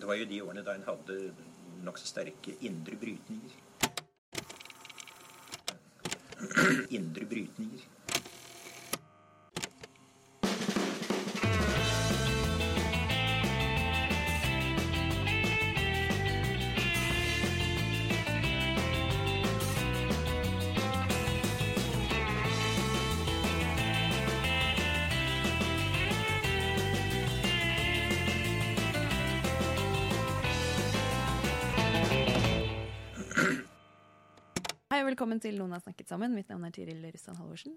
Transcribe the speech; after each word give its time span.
Det 0.00 0.06
var 0.06 0.14
ju 0.14 0.24
de 0.24 0.42
åren 0.42 0.64
då 0.64 0.70
en 0.70 0.82
hade 0.86 1.30
nog 1.84 1.98
så 1.98 2.06
starka 2.06 2.50
inre 2.60 2.96
brytningar. 3.00 3.50
inre 6.88 7.24
brytningar. 7.24 7.80
Velkommen 35.16 35.38
til 35.40 35.56
Noen 35.56 35.72
har 35.72 35.80
snakket 35.80 36.10
sammen. 36.10 36.34
Mitt 36.36 36.50
navn 36.52 36.66
er 36.68 36.72
Tiril 36.76 36.98
Russland 37.08 37.38
Halvorsen. 37.40 37.72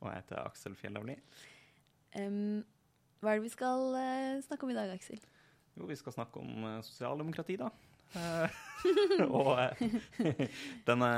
Og 0.00 0.06
jeg 0.08 0.22
heter 0.22 0.38
Aksel 0.40 0.72
Fjellavli. 0.72 1.18
Em, 2.16 2.62
hva 3.20 3.34
er 3.34 3.42
det 3.42 3.44
vi 3.44 3.50
skal 3.52 3.92
eh, 3.98 4.38
snakke 4.46 4.64
om 4.64 4.72
i 4.72 4.76
dag, 4.78 4.88
Aksel? 4.94 5.20
Jo, 5.76 5.84
vi 5.90 5.98
skal 6.00 6.14
snakke 6.16 6.40
om 6.40 6.64
eh, 6.70 6.78
sosialdemokrati, 6.86 7.58
da. 7.60 7.68
Og 9.42 9.52
denne, 10.88 11.12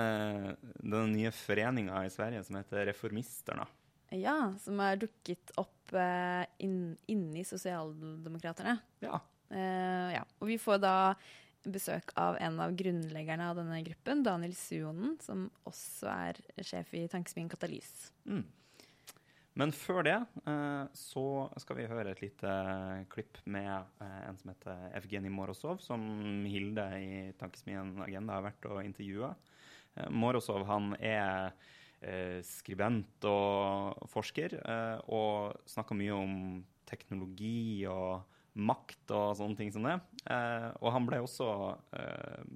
denne 0.81 1.05
nye 1.13 1.31
foreninga 1.39 2.03
i 2.03 2.11
Sverige 2.11 2.43
som 2.49 2.59
heter 2.59 2.89
Reformisterna. 2.91 3.69
Ja, 4.11 4.37
som 4.65 4.83
er 4.83 4.99
dukket 5.07 5.55
opp 5.63 5.95
eh, 5.95 6.43
inn, 6.67 6.97
inni 7.15 7.47
Sosialdemokraterne. 7.47 8.81
Ja. 9.07 9.23
Eh, 9.55 10.19
ja. 10.19 10.27
Og 10.43 10.51
vi 10.51 10.59
får 10.59 10.83
da 10.83 10.97
besøk 11.65 12.13
av 12.21 12.37
en 12.43 12.59
av 12.61 12.75
grunnleggerne 12.77 13.49
av 13.51 13.59
denne 13.61 13.81
gruppen, 13.87 14.23
Daniel 14.27 14.55
Suonen, 14.59 15.17
som 15.23 15.49
også 15.69 16.11
er 16.13 16.41
sjef 16.65 16.93
i 16.97 17.07
Tankesmien 17.11 17.49
Katalys. 17.53 18.11
Mm. 18.29 18.45
Men 19.55 19.71
før 19.71 20.03
det 20.03 20.17
eh, 20.51 20.87
så 20.99 21.27
skal 21.63 21.79
vi 21.79 21.87
høre 21.87 22.11
et 22.11 22.23
lite 22.25 22.55
klipp 23.13 23.39
med 23.47 23.71
eh, 24.03 24.17
en 24.27 24.39
som 24.41 24.51
heter 24.51 24.89
Evgenij 24.99 25.31
Morozov, 25.31 25.79
som 25.83 26.03
Hilde 26.51 26.89
i 26.99 27.13
Tankesmien 27.39 27.95
Agenda 28.03 28.41
har 28.41 28.49
vært 28.49 28.67
og 28.67 28.83
intervjua. 28.83 29.31
Eh, 29.95 30.11
Morozov 30.11 30.67
han 30.71 30.95
er 30.99 31.55
skribent 32.45 33.25
og 33.25 34.09
forsker, 34.13 34.59
och 35.09 35.09
og 35.09 35.57
snakker 35.65 35.97
mye 35.97 36.13
om 36.13 36.65
teknologi 36.85 37.87
og 37.89 38.21
makt 38.55 39.11
og 39.15 39.35
sånne 39.39 39.59
ting 39.59 39.73
som 39.75 39.87
det. 39.87 39.99
Eh, 40.31 40.71
og 40.81 40.95
han 40.95 41.07
ble 41.09 41.21
også 41.25 41.49
eh, 41.99 42.47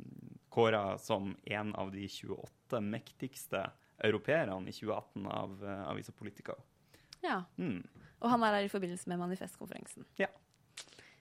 kåra 0.52 0.98
som 1.02 1.34
en 1.44 1.74
av 1.74 1.92
de 1.92 2.08
28 2.08 2.80
mektigste 2.84 3.66
europeerne 3.98 4.60
i 4.68 4.74
2018 4.74 5.26
av 5.26 5.64
eh, 5.64 5.84
Avisa 5.90 6.12
Politica. 6.12 6.56
Ja. 7.20 7.42
Mm. 7.56 7.82
Og 8.18 8.30
han 8.30 8.42
er 8.42 8.58
her 8.58 8.66
i 8.66 8.72
forbindelse 8.72 9.10
med 9.10 9.18
manifestkonferansen. 9.18 10.06
Ja. 10.18 10.30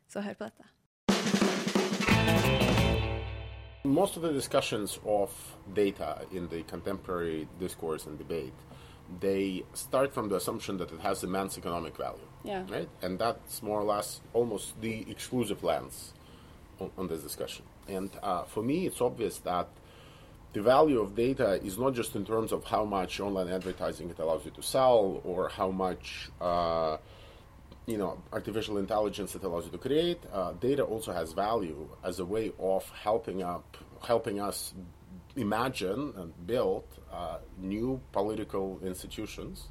Så 0.08 0.22
hør 0.22 0.34
på 0.34 0.50
dette. 0.50 0.64
Most 3.84 4.18
of 4.18 4.24
the 4.24 4.34
discussions 4.34 5.00
of 5.06 5.56
data 5.76 6.26
in 6.32 6.48
the 6.50 6.64
contemporary 6.64 7.48
discourse 7.60 8.10
and 8.10 8.18
debate, 8.18 8.54
they 9.20 9.64
start 9.74 10.14
from 10.14 10.30
the 10.30 10.36
assumption 10.36 10.78
that 10.78 10.92
it 10.92 11.00
has 11.02 11.24
immense 11.24 11.58
economic 11.58 11.96
value. 11.96 12.28
Yeah. 12.44 12.64
Right? 12.70 12.90
And 13.02 13.18
that's 13.20 13.62
more 13.64 13.80
or 13.80 13.84
less 13.84 14.22
almost 14.34 14.80
the 14.82 15.10
exclusive 15.10 15.64
lens 15.64 16.14
on, 16.80 16.92
on 16.98 17.08
this 17.08 17.22
discussion. 17.22 17.66
And 17.88 18.12
uh, 18.22 18.44
for 18.44 18.62
me, 18.64 18.86
it's 18.86 19.02
obvious 19.02 19.40
that 19.40 19.68
the 20.54 20.62
value 20.62 21.00
of 21.00 21.16
data 21.16 21.62
is 21.64 21.78
not 21.78 21.94
just 21.94 22.16
in 22.16 22.26
terms 22.26 22.52
of 22.52 22.64
how 22.64 22.86
much 22.86 23.20
online 23.20 23.50
advertising 23.50 24.10
it 24.10 24.20
allows 24.20 24.46
you 24.46 24.52
to 24.52 24.62
sell 24.62 25.22
or 25.24 25.50
how 25.50 25.70
much 25.70 26.30
uh, 26.42 26.98
you 27.86 27.98
know 27.98 28.22
artificial 28.34 28.78
intelligence 28.78 29.36
it 29.36 29.44
allows 29.44 29.66
you 29.66 29.72
to 29.72 29.78
create 29.78 30.20
uh, 30.34 30.54
data 30.54 30.84
also 30.84 31.14
has 31.14 31.34
value 31.34 31.88
as 32.04 32.20
a 32.20 32.26
way 32.26 32.52
of 32.60 32.90
helping 33.04 33.44
up 33.44 33.78
helping 34.04 34.40
us 34.40 34.74
imagine 35.38 36.14
and 36.18 36.34
build 36.46 36.86
uh, 37.12 37.38
new 37.58 38.02
political 38.12 38.80
institutions 38.84 39.68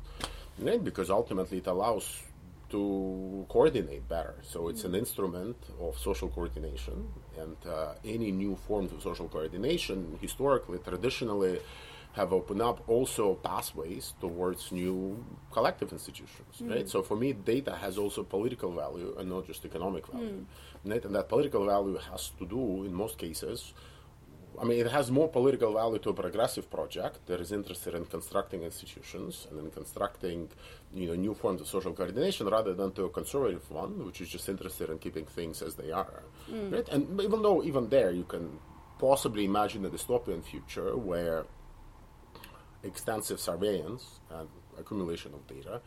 right? 0.58 0.82
because 0.82 1.10
ultimately 1.10 1.58
it 1.58 1.66
allows 1.66 2.22
to 2.70 3.46
coordinate 3.48 4.08
better. 4.08 4.34
So 4.42 4.68
it's 4.68 4.84
an 4.84 4.94
instrument 4.94 5.56
of 5.80 5.96
social 5.98 6.28
coordination, 6.28 7.08
and 7.38 7.56
uh, 7.64 7.94
any 8.04 8.32
new 8.32 8.56
forms 8.56 8.92
of 8.92 9.02
social 9.02 9.28
coordination, 9.28 10.18
historically, 10.20 10.78
traditionally, 10.78 11.60
have 12.14 12.32
opened 12.32 12.62
up 12.62 12.82
also 12.88 13.34
pathways 13.34 14.14
towards 14.20 14.72
new 14.72 15.22
collective 15.52 15.92
institutions. 15.92 16.60
Right. 16.60 16.88
So 16.88 17.02
for 17.02 17.14
me, 17.14 17.34
data 17.34 17.76
has 17.76 17.98
also 17.98 18.22
political 18.22 18.72
value 18.72 19.14
and 19.18 19.28
not 19.28 19.46
just 19.46 19.64
economic 19.66 20.06
value. 20.06 20.46
Right? 20.84 21.04
And 21.04 21.14
that 21.14 21.28
political 21.28 21.66
value 21.66 21.98
has 22.10 22.30
to 22.38 22.46
do, 22.46 22.84
in 22.84 22.94
most 22.94 23.18
cases, 23.18 23.74
I 24.60 24.64
mean, 24.64 24.80
it 24.80 24.90
has 24.90 25.10
more 25.10 25.28
political 25.28 25.74
value 25.74 25.98
to 25.98 26.10
a 26.10 26.14
progressive 26.14 26.70
project 26.70 27.26
that 27.26 27.40
is 27.40 27.52
interested 27.52 27.94
in 27.94 28.04
constructing 28.06 28.62
institutions 28.62 29.46
and 29.50 29.58
in 29.58 29.70
constructing, 29.70 30.48
you 30.94 31.08
know, 31.08 31.14
new 31.14 31.34
forms 31.34 31.60
of 31.60 31.68
social 31.68 31.92
coordination 31.92 32.46
rather 32.48 32.74
than 32.74 32.92
to 32.92 33.04
a 33.04 33.10
conservative 33.10 33.70
one, 33.70 34.04
which 34.06 34.20
is 34.20 34.28
just 34.28 34.48
interested 34.48 34.90
in 34.90 34.98
keeping 34.98 35.26
things 35.26 35.62
as 35.62 35.74
they 35.74 35.90
are. 35.90 36.22
Mm. 36.50 36.72
Right? 36.72 36.88
And 36.88 37.20
even 37.20 37.42
though 37.42 37.62
even 37.62 37.88
there 37.88 38.12
you 38.12 38.24
can 38.24 38.58
possibly 38.98 39.44
imagine 39.44 39.84
a 39.84 39.90
dystopian 39.90 40.42
future 40.44 40.96
where 40.96 41.44
extensive 42.82 43.40
surveillance 43.40 44.20
and 44.30 44.48
accumulation 44.78 45.34
of 45.34 45.46
data 45.46 45.80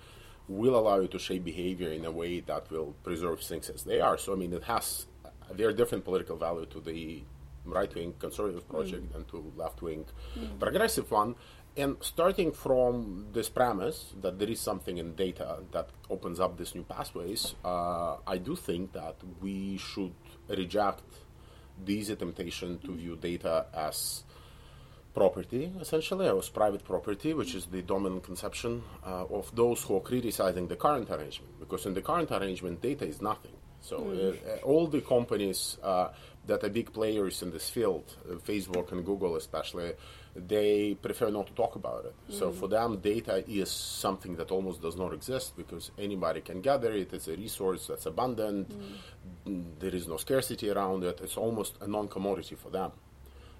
will 0.47 0.75
allow 0.75 0.99
you 0.99 1.07
to 1.07 1.19
shape 1.19 1.43
behavior 1.43 1.91
in 1.91 2.05
a 2.05 2.11
way 2.11 2.39
that 2.39 2.69
will 2.71 2.95
preserve 3.03 3.39
things 3.41 3.69
as 3.69 3.83
they 3.83 4.01
are. 4.01 4.17
So, 4.17 4.33
I 4.33 4.35
mean, 4.35 4.51
it 4.53 4.63
has 4.63 5.05
a 5.49 5.53
very 5.53 5.73
different 5.73 6.03
political 6.03 6.37
value 6.37 6.65
to 6.67 6.79
the 6.79 7.23
right 7.65 7.93
wing 7.93 8.13
conservative 8.19 8.67
project 8.67 9.11
than 9.13 9.25
to 9.25 9.51
left 9.55 9.81
wing 9.81 10.05
progressive 10.59 11.09
one. 11.11 11.35
And 11.77 11.97
starting 12.01 12.51
from 12.51 13.27
this 13.31 13.47
premise 13.47 14.13
that 14.21 14.37
there 14.39 14.49
is 14.49 14.59
something 14.59 14.97
in 14.97 15.15
data 15.15 15.59
that 15.71 15.89
opens 16.09 16.39
up 16.39 16.57
these 16.57 16.75
new 16.75 16.83
pathways, 16.83 17.55
uh, 17.63 18.17
I 18.27 18.37
do 18.37 18.55
think 18.55 18.91
that 18.93 19.15
we 19.39 19.77
should 19.77 20.13
reject 20.49 21.03
the 21.85 21.93
easy 21.93 22.15
temptation 22.15 22.79
to 22.79 22.91
view 22.91 23.15
data 23.15 23.67
as 23.73 24.23
property, 25.13 25.71
essentially, 25.79 26.27
or 26.27 26.39
as 26.39 26.49
private 26.49 26.83
property, 26.83 27.33
which 27.33 27.55
is 27.55 27.65
the 27.67 27.81
dominant 27.81 28.23
conception 28.23 28.83
uh, 29.05 29.25
of 29.25 29.53
those 29.55 29.81
who 29.83 29.97
are 29.97 30.01
criticizing 30.01 30.67
the 30.67 30.75
current 30.75 31.09
arrangement. 31.09 31.59
Because 31.59 31.85
in 31.85 31.93
the 31.93 32.01
current 32.01 32.31
arrangement, 32.31 32.81
data 32.81 33.05
is 33.05 33.21
nothing. 33.21 33.53
So 33.81 33.97
uh, 33.97 34.49
uh, 34.51 34.55
all 34.63 34.87
the 34.87 35.01
companies 35.01 35.77
uh, 35.81 36.09
that 36.49 36.63
are 36.63 36.69
big 36.69 36.91
players 36.99 37.41
in 37.41 37.49
this 37.51 37.69
field, 37.69 38.05
uh, 38.29 38.35
Facebook 38.51 38.91
and 38.91 39.05
Google 39.05 39.35
especially, 39.35 39.93
they 40.35 40.95
prefer 40.95 41.29
not 41.29 41.47
to 41.47 41.53
talk 41.53 41.75
about 41.75 42.05
it. 42.05 42.15
So 42.39 42.51
for 42.51 42.67
them, 42.67 42.97
data 42.99 43.43
is 43.47 43.69
something 43.71 44.35
that 44.35 44.51
almost 44.51 44.81
does 44.81 44.95
not 44.95 45.13
exist 45.13 45.55
because 45.57 45.91
anybody 45.97 46.41
can 46.41 46.61
gather 46.61 46.91
it. 46.91 47.13
It's 47.13 47.27
a 47.27 47.35
resource 47.35 47.87
that's 47.87 48.05
abundant. 48.05 48.69
Mm, 49.47 49.63
There 49.79 49.95
is 49.95 50.07
no 50.07 50.17
scarcity 50.17 50.69
around 50.69 51.03
it. 51.03 51.19
It's 51.23 51.37
almost 51.37 51.73
a 51.81 51.87
non-commodity 51.87 52.55
for 52.55 52.69
them. 52.69 52.91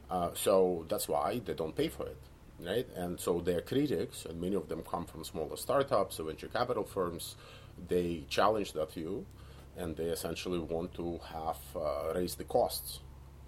Uh, 0.09 0.29
so 0.35 0.85
that's 0.89 1.07
why 1.07 1.39
they 1.45 1.53
don't 1.53 1.75
pay 1.75 1.87
for 1.89 2.05
it, 2.07 2.17
right? 2.71 2.87
And 2.95 3.19
so 3.19 3.39
their 3.41 3.61
critics, 3.61 4.25
and 4.25 4.39
many 4.41 4.55
of 4.55 4.67
them 4.69 4.81
come 4.83 5.05
from 5.05 5.23
smaller 5.23 5.57
startups 5.57 6.19
or 6.19 6.23
venture 6.25 6.47
capital 6.47 6.83
firms, 6.83 7.35
they 7.87 8.23
challenge 8.29 8.73
that 8.73 8.91
view, 8.93 9.25
and 9.79 9.95
they 9.95 10.09
essentially 10.17 10.59
want 10.59 10.93
to 10.93 11.19
have 11.33 11.57
uh, 11.75 12.13
raise 12.13 12.35
the 12.35 12.43
costs 12.43 12.99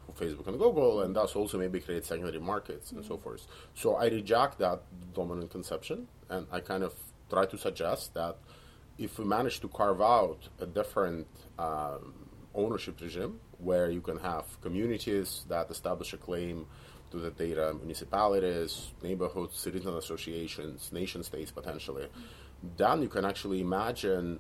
for 0.06 0.14
Facebook 0.14 0.48
and 0.48 0.58
Google, 0.58 1.02
and 1.02 1.16
thus 1.16 1.36
also 1.36 1.58
maybe 1.58 1.80
create 1.80 2.06
secondary 2.06 2.40
markets 2.40 2.92
and 2.92 3.04
so 3.06 3.18
forth. 3.18 3.46
So 3.76 3.96
I 3.96 4.06
reject 4.08 4.58
that 4.60 4.82
dominant 5.14 5.52
conception, 5.52 6.08
and 6.30 6.48
I 6.52 6.62
kind 6.62 6.84
of 6.84 6.94
try 7.30 7.46
to 7.46 7.58
suggest 7.58 8.14
that 8.14 8.38
if 8.98 9.20
we 9.20 9.26
manage 9.26 9.60
to 9.62 9.68
carve 9.68 10.02
out 10.02 10.50
a 10.60 10.66
different 10.66 11.28
um, 11.60 12.14
ownership 12.54 13.00
regime 13.02 13.40
where 13.58 13.90
you 13.90 14.02
can 14.02 14.18
have 14.20 14.46
communities 14.62 15.46
that 15.50 15.70
establish 15.70 16.14
a 16.14 16.18
claim 16.18 16.66
to 17.12 17.18
the 17.18 17.32
data, 17.32 17.74
municipalities, 17.80 18.92
neighborhoods, 19.04 19.58
citizen 19.58 19.96
associations, 19.96 20.92
nation 20.92 21.24
states 21.24 21.52
potentially, 21.52 22.08
then 22.78 23.02
you 23.02 23.10
can 23.10 23.26
actually 23.26 23.60
imagine 23.60 24.40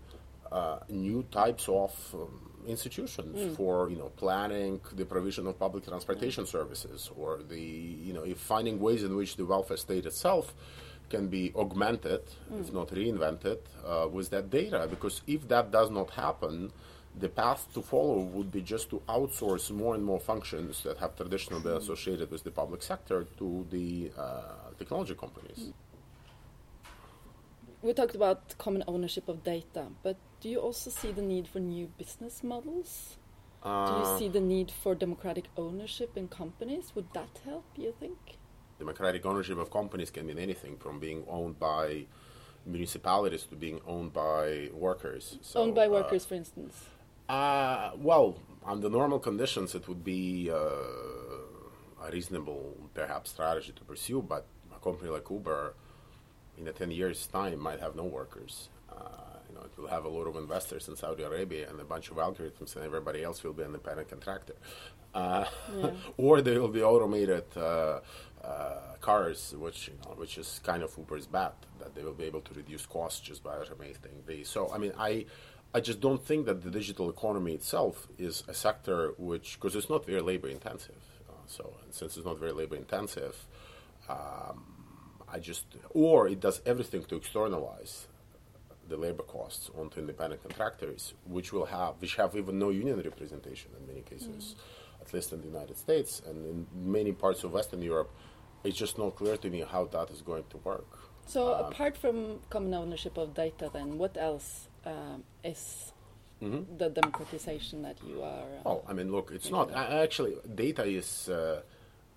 uh, 0.51 0.79
new 0.89 1.23
types 1.31 1.67
of 1.69 1.93
um, 2.13 2.63
institutions 2.67 3.55
for 3.57 3.89
you 3.89 3.97
know 3.97 4.09
planning 4.17 4.79
the 4.93 5.05
provision 5.05 5.47
of 5.47 5.57
public 5.57 5.85
transportation 5.85 6.45
services 6.45 7.09
or 7.17 7.39
the 7.49 7.59
you 7.59 8.13
know 8.13 8.23
if 8.23 8.37
finding 8.37 8.79
ways 8.79 9.03
in 9.03 9.15
which 9.15 9.35
the 9.35 9.45
welfare 9.45 9.77
state 9.77 10.05
itself 10.05 10.53
can 11.09 11.27
be 11.27 11.51
augmented 11.55 12.21
if 12.59 12.71
not 12.71 12.87
reinvented 12.89 13.57
uh, 13.85 14.07
with 14.07 14.29
that 14.29 14.49
data. 14.49 14.87
Because 14.89 15.21
if 15.27 15.47
that 15.49 15.71
does 15.71 15.89
not 15.89 16.09
happen 16.11 16.71
the 17.19 17.29
path 17.29 17.67
to 17.73 17.81
follow 17.81 18.19
would 18.19 18.51
be 18.51 18.61
just 18.61 18.89
to 18.89 19.01
outsource 19.09 19.69
more 19.71 19.95
and 19.95 20.03
more 20.03 20.19
functions 20.19 20.83
that 20.83 20.97
have 20.97 21.15
traditionally 21.15 21.61
been 21.61 21.73
associated 21.73 22.31
with 22.31 22.43
the 22.43 22.51
public 22.51 22.81
sector 22.81 23.25
to 23.37 23.65
the 23.69 24.11
uh, 24.17 24.41
technology 24.77 25.15
companies. 25.15 25.73
We 27.81 27.93
talked 27.93 28.15
about 28.15 28.57
common 28.57 28.83
ownership 28.87 29.27
of 29.27 29.43
data, 29.43 29.87
but 30.03 30.15
do 30.41 30.49
you 30.49 30.59
also 30.59 30.89
see 30.89 31.11
the 31.11 31.21
need 31.21 31.47
for 31.47 31.59
new 31.59 31.87
business 31.97 32.43
models? 32.43 33.17
do 33.63 33.69
you 33.69 34.05
Uh, 34.07 34.17
see 34.17 34.27
the 34.27 34.39
need 34.41 34.71
for 34.71 34.95
democratic 34.95 35.45
ownership 35.55 36.17
in 36.17 36.27
companies? 36.27 36.85
Would 36.95 37.09
that 37.13 37.39
help, 37.45 37.65
you 37.77 37.93
think? 37.99 38.17
democratic 38.79 39.23
ownership 39.27 39.59
of 39.59 39.69
companies 39.69 40.09
can 40.09 40.25
mean 40.25 40.39
anything 40.39 40.75
from 40.77 40.99
being 40.99 41.23
owned 41.27 41.59
by 41.59 42.07
municipalities 42.65 43.43
to 43.43 43.55
being 43.55 43.79
owned 43.85 44.11
by 44.11 44.69
workers. 44.73 45.37
So, 45.41 45.61
Owned 45.61 45.75
by 45.75 45.85
uh, 45.85 45.91
workers, 45.97 46.25
for 46.25 46.33
instance. 46.33 46.73
Uh, 47.29 47.91
well, 48.09 48.27
under 48.65 48.89
normal 48.89 49.19
conditions, 49.19 49.75
it 49.75 49.87
would 49.87 50.03
be 50.03 50.49
uh, 50.49 52.05
a 52.05 52.11
reasonable, 52.11 52.75
perhaps, 52.95 53.29
strategy 53.29 53.71
to 53.79 53.83
pursue. 53.83 54.21
But 54.33 54.45
a 54.75 54.79
company 54.79 55.11
like 55.11 55.29
Uber, 55.29 55.75
in 56.57 56.67
a 56.67 56.73
ten 56.73 56.89
years' 56.89 57.27
time, 57.27 57.59
might 57.59 57.79
have 57.79 57.95
no 57.95 58.05
workers. 58.05 58.69
You 59.51 59.57
know, 59.57 59.65
it 59.65 59.77
will 59.77 59.89
have 59.89 60.05
a 60.05 60.09
lot 60.09 60.27
of 60.27 60.35
investors 60.37 60.87
in 60.87 60.95
Saudi 60.95 61.23
Arabia 61.23 61.69
and 61.69 61.79
a 61.79 61.83
bunch 61.83 62.09
of 62.09 62.17
algorithms, 62.17 62.75
and 62.75 62.85
everybody 62.85 63.23
else 63.23 63.43
will 63.43 63.53
be 63.53 63.63
an 63.63 63.69
independent 63.69 64.09
contractor. 64.09 64.55
Uh, 65.13 65.45
Yeah. 65.75 65.91
or 66.17 66.41
there 66.41 66.61
will 66.61 66.69
be 66.69 66.81
automated 66.81 67.45
uh, 67.57 67.99
uh, 68.43 68.95
cars, 69.01 69.53
which 69.57 69.89
you 69.89 69.95
know, 70.05 70.13
which 70.15 70.37
is 70.37 70.61
kind 70.63 70.83
of 70.83 70.97
Uber's 70.97 71.27
bet 71.27 71.55
that 71.79 71.95
they 71.95 72.03
will 72.03 72.13
be 72.13 72.23
able 72.23 72.41
to 72.41 72.53
reduce 72.53 72.85
costs 72.85 73.19
just 73.19 73.43
by 73.43 73.55
automating 73.55 74.25
the. 74.25 74.43
So 74.43 74.71
I 74.73 74.77
mean, 74.77 74.93
I. 74.97 75.25
I 75.73 75.79
just 75.79 76.01
don't 76.01 76.21
think 76.21 76.47
that 76.47 76.63
the 76.63 76.69
digital 76.69 77.09
economy 77.09 77.53
itself 77.53 78.09
is 78.17 78.43
a 78.49 78.53
sector 78.53 79.13
which, 79.17 79.55
because 79.55 79.73
it's 79.73 79.89
not 79.89 80.05
very 80.05 80.19
labor 80.19 80.49
intensive. 80.49 81.01
Uh, 81.29 81.31
so, 81.47 81.73
and 81.85 81.93
since 81.93 82.17
it's 82.17 82.25
not 82.25 82.37
very 82.37 82.51
labor 82.51 82.75
intensive, 82.75 83.47
um, 84.09 84.65
I 85.31 85.39
just, 85.39 85.63
or 85.91 86.27
it 86.27 86.41
does 86.41 86.61
everything 86.65 87.05
to 87.05 87.15
externalize 87.15 88.07
the 88.91 88.97
labor 88.97 89.23
costs 89.23 89.71
onto 89.79 89.99
independent 89.99 90.43
contractors, 90.43 91.13
which 91.25 91.51
will 91.53 91.65
have, 91.65 91.95
which 91.99 92.15
have 92.17 92.35
even 92.35 92.59
no 92.59 92.69
union 92.69 92.97
representation 93.01 93.71
in 93.79 93.87
many 93.87 94.01
cases, 94.01 94.55
at 95.01 95.11
least 95.13 95.31
in 95.33 95.39
the 95.41 95.47
United 95.47 95.77
States 95.77 96.21
and 96.27 96.45
in 96.45 96.67
many 96.97 97.11
parts 97.13 97.43
of 97.43 97.51
Western 97.53 97.81
Europe. 97.81 98.11
It's 98.63 98.77
just 98.77 98.97
not 98.99 99.15
clear 99.15 99.37
to 99.37 99.49
me 99.49 99.61
how 99.61 99.85
that 99.85 100.11
is 100.11 100.21
going 100.21 100.43
to 100.51 100.57
work. 100.57 100.91
So, 101.25 101.53
Um, 101.53 101.65
apart 101.65 101.95
from 101.97 102.15
common 102.49 102.73
ownership 102.73 103.17
of 103.17 103.33
data, 103.33 103.69
then 103.73 103.97
what 103.97 104.17
else 104.17 104.67
um, 104.85 105.23
is 105.43 105.93
Mhm. 106.41 106.65
the 106.79 106.89
democratization 106.89 107.83
that 107.83 107.97
you 108.03 108.17
are? 108.23 108.47
uh, 108.65 108.69
Oh, 108.71 108.83
I 108.89 108.93
mean, 108.93 109.11
look, 109.11 109.31
it's 109.31 109.51
not 109.51 109.65
I, 109.75 110.01
actually 110.05 110.33
data 110.65 110.83
is, 110.83 111.29
uh, 111.29 111.61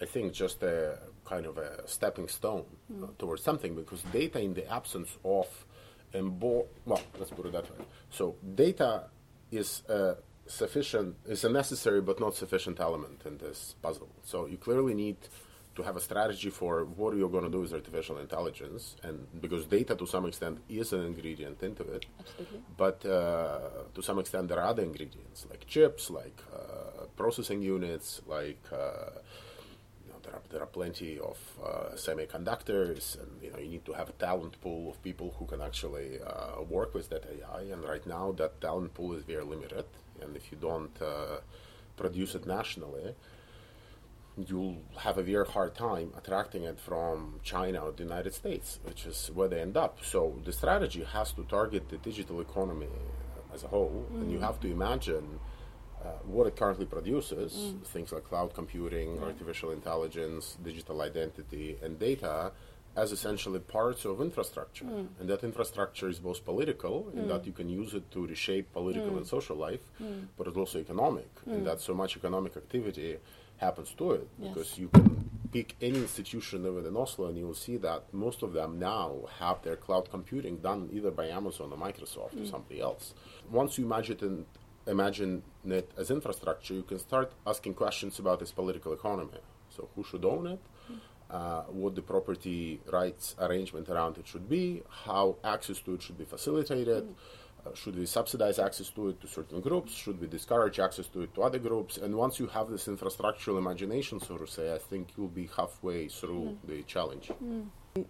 I 0.01 0.07
think, 0.07 0.33
just 0.33 0.63
a 0.63 0.99
kind 1.27 1.45
of 1.47 1.59
a 1.59 1.87
stepping 1.87 2.29
stone 2.29 2.65
uh, 3.03 3.09
towards 3.19 3.43
something 3.43 3.75
because 3.75 4.03
data, 4.13 4.39
in 4.41 4.55
the 4.55 4.67
absence 4.79 5.11
of 5.25 5.64
embo- 6.15 6.67
well, 6.87 7.03
let's 7.19 7.31
put 7.31 7.47
it 7.47 7.53
that 7.53 7.71
way. 7.71 7.85
So, 8.11 8.37
data 8.55 9.05
is 9.51 9.83
a 9.89 10.17
sufficient, 10.47 11.17
is 11.27 11.45
a 11.45 11.49
necessary 11.51 12.01
but 12.01 12.21
not 12.21 12.35
sufficient 12.35 12.81
element 12.81 13.23
in 13.27 13.39
this 13.39 13.75
puzzle. 13.83 14.09
So, 14.25 14.47
you 14.47 14.57
clearly 14.57 14.95
need 14.95 15.17
to 15.77 15.83
have 15.83 15.97
a 15.97 16.01
strategy 16.01 16.51
for 16.51 16.85
what 16.85 17.17
you're 17.17 17.29
going 17.29 17.45
to 17.45 17.51
do 17.51 17.61
with 17.61 17.73
artificial 17.73 18.19
intelligence, 18.19 18.97
and 19.03 19.27
because 19.41 19.67
data 19.67 19.97
to 19.97 20.07
some 20.07 20.25
extent 20.27 20.59
is 20.69 20.93
an 20.93 21.05
ingredient 21.05 21.61
into 21.63 21.83
it, 21.83 22.07
Absolutely. 22.21 22.61
but 22.77 23.05
uh, 23.07 23.59
to 23.93 24.01
some 24.03 24.19
extent 24.21 24.49
there 24.49 24.61
are 24.61 24.69
other 24.69 24.83
ingredients 24.85 25.47
like 25.51 25.67
chips, 25.67 26.11
like 26.11 26.39
uh, 26.55 27.07
processing 27.17 27.61
units, 27.61 28.23
like 28.27 28.63
uh, 28.73 29.11
there 30.55 30.63
are 30.63 30.67
plenty 30.67 31.19
of 31.19 31.37
uh, 31.63 31.97
semiconductors, 31.97 33.21
and 33.21 33.31
you 33.43 33.51
know 33.51 33.59
you 33.59 33.69
need 33.69 33.85
to 33.85 33.93
have 33.93 34.09
a 34.09 34.13
talent 34.13 34.55
pool 34.61 34.89
of 34.89 35.03
people 35.03 35.35
who 35.37 35.47
can 35.47 35.61
actually 35.61 36.21
uh, 36.25 36.63
work 36.63 36.95
with 36.95 37.09
that 37.11 37.25
AI. 37.35 37.63
And 37.73 37.83
right 37.83 38.07
now 38.07 38.31
that 38.39 38.61
talent 38.61 38.95
pool 38.95 39.15
is 39.15 39.25
very 39.25 39.45
limited, 39.45 39.85
and 40.23 40.37
if 40.37 40.53
you 40.53 40.59
don't 40.69 40.97
uh, 41.03 41.39
produce 41.97 42.37
it 42.37 42.47
nationally, 42.47 43.17
you'll 44.47 44.79
have 44.99 45.19
a 45.19 45.25
very 45.25 45.45
hard 45.45 45.75
time 45.75 46.13
attracting 46.17 46.63
it 46.63 46.79
from 46.79 47.41
China 47.43 47.79
or 47.87 47.91
the 47.91 48.05
United 48.05 48.33
States, 48.33 48.79
which 48.85 49.07
is 49.07 49.33
where 49.35 49.49
they 49.49 49.61
end 49.61 49.77
up. 49.77 49.99
So 50.05 50.39
the 50.45 50.53
strategy 50.53 51.03
has 51.03 51.33
to 51.33 51.43
target 51.45 51.89
the 51.89 51.99
digital 51.99 52.41
economy 52.41 52.95
as 53.53 53.65
a 53.65 53.69
whole, 53.69 54.07
and 54.21 54.31
you 54.31 54.39
have 54.39 54.61
to 54.61 54.69
imagine 54.71 55.41
uh, 56.05 56.09
what 56.25 56.47
it 56.47 56.57
currently 56.57 56.87
produces 56.87 57.53
mm. 57.53 57.83
things 57.87 58.13
like 58.13 58.25
cloud 58.25 58.55
computing, 58.55 59.23
artificial 59.23 59.71
intelligence, 59.71 60.57
digital 60.63 61.01
identity, 61.03 61.77
and 61.83 61.99
data. 61.99 62.53
As 62.97 63.11
essentially 63.11 63.59
parts 63.59 64.05
of 64.05 64.21
infrastructure, 64.21 64.85
mm. 64.85 65.09
and 65.19 65.29
that 65.29 65.43
infrastructure 65.43 66.09
is 66.09 66.21
both 66.21 66.45
political, 66.45 67.11
in 67.13 67.25
mm. 67.25 67.29
that 67.29 67.45
you 67.45 67.51
can 67.51 67.69
use 67.69 67.93
it 67.93 68.09
to 68.13 68.25
reshape 68.25 68.73
political 68.73 69.17
and 69.17 69.27
social 69.27 69.57
life, 69.57 69.81
but 70.37 70.47
it's 70.47 70.57
also 70.57 70.79
economic, 70.79 71.29
in 71.45 71.65
that 71.65 71.81
so 71.81 71.93
much 71.93 72.17
economic 72.17 72.57
activity 72.57 73.17
happens 73.57 73.93
to 73.99 74.13
it. 74.13 74.29
Yes. 74.39 74.55
because 74.55 74.79
you 74.79 74.89
can 74.89 75.29
pick 75.55 75.77
any 75.81 75.99
institution 75.99 76.67
even 76.67 76.85
in 76.85 76.97
Oslo 76.97 77.27
and 77.29 77.39
you 77.39 77.47
will 77.47 77.55
see 77.55 77.77
that 77.77 78.03
most 78.13 78.43
of 78.43 78.53
them 78.53 78.77
now 78.79 79.09
have 79.39 79.63
their 79.63 79.77
cloud 79.77 80.11
computing 80.11 80.57
done 80.57 80.91
either 80.93 81.13
by 81.13 81.27
Amazon 81.29 81.71
or 81.73 81.79
Microsoft 81.79 82.41
or 82.43 82.45
somebody 82.45 82.81
else. 82.81 83.15
Once 83.51 83.79
you 83.79 83.85
imagine 83.85 84.17
it, 84.17 84.23
in, 84.23 84.45
imagine 84.87 85.43
it 85.67 85.91
as 85.97 86.11
infrastructure, 86.11 86.75
you 86.75 86.83
can 86.83 86.99
start 86.99 87.33
asking 87.47 87.75
questions 87.75 88.19
about 88.19 88.43
its 88.43 88.53
political 88.53 88.93
economy. 88.93 89.41
So 89.71 89.89
who 89.95 90.05
should 90.05 90.25
own 90.25 90.47
it? 90.47 90.61
Uh, 91.31 91.63
what 91.63 91.95
the 91.95 92.03
property 92.03 92.81
rights 92.93 93.35
arrangement 93.41 93.89
around 93.89 94.19
it 94.19 94.27
should 94.27 94.49
be, 94.49 94.83
how 95.07 95.37
access 95.43 95.81
to 95.81 95.95
it 95.95 96.03
should 96.03 96.19
be 96.19 96.25
facilitated, 96.25 97.13
uh, 97.67 97.75
should 97.75 97.97
we 97.97 98.07
subsidize 98.07 98.59
access 98.59 98.91
to 98.91 99.09
it 99.09 99.21
to 99.21 99.27
certain 99.27 99.61
groups, 99.61 99.93
should 99.95 100.21
we 100.21 100.29
discourage 100.29 100.79
access 100.79 101.07
to 101.09 101.23
it 101.23 101.35
to 101.35 101.43
other 101.43 101.59
groups, 101.59 101.97
and 101.97 102.15
once 102.15 102.39
you 102.39 102.47
have 102.47 102.69
this 102.69 102.87
infrastructural 102.87 103.57
imagination, 103.59 104.21
so 104.21 104.37
to 104.37 104.47
say, 104.47 104.73
I 104.73 104.79
think 104.79 105.09
you'll 105.17 105.29
be 105.29 105.49
halfway 105.57 106.09
through 106.09 106.59
the 106.69 106.83
challenge. 106.83 107.31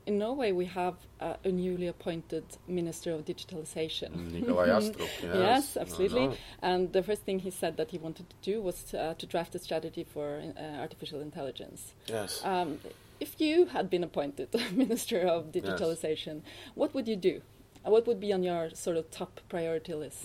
In 0.06 0.16
Norway, 0.16 0.50
we 0.52 0.64
have 0.64 0.94
uh, 1.20 1.34
a 1.44 1.50
newly 1.50 1.88
appointed 1.88 2.44
Minister 2.66 3.12
of 3.12 3.26
Digitalization. 3.26 4.32
Nikolai 4.32 4.68
Astrup, 4.80 5.08
yes. 5.22 5.36
Yes, 5.36 5.76
absolutely. 5.76 6.28
know. 6.28 6.36
And 6.62 6.90
the 6.94 7.02
first 7.02 7.22
thing 7.24 7.40
he 7.40 7.50
said 7.50 7.76
that 7.76 7.90
he 7.90 7.98
wanted 7.98 8.30
to 8.30 8.36
do 8.40 8.62
was 8.62 8.82
to, 8.84 8.98
uh, 8.98 9.14
to 9.14 9.26
draft 9.26 9.54
a 9.54 9.58
strategy 9.58 10.02
for 10.02 10.40
uh, 10.56 10.80
artificial 10.80 11.20
intelligence. 11.20 11.92
Yes. 12.06 12.40
Um, 12.44 12.78
if 13.20 13.38
you 13.38 13.66
had 13.66 13.90
been 13.90 14.02
appointed 14.02 14.48
Minister 14.72 15.20
of 15.20 15.52
Digitalization, 15.52 16.40
what 16.74 16.94
would 16.94 17.06
you 17.06 17.16
do? 17.16 17.42
What 17.82 18.06
would 18.06 18.20
be 18.20 18.32
on 18.32 18.42
your 18.42 18.70
sort 18.70 18.96
of 18.96 19.10
top 19.10 19.40
priority 19.50 19.92
list? 19.92 20.24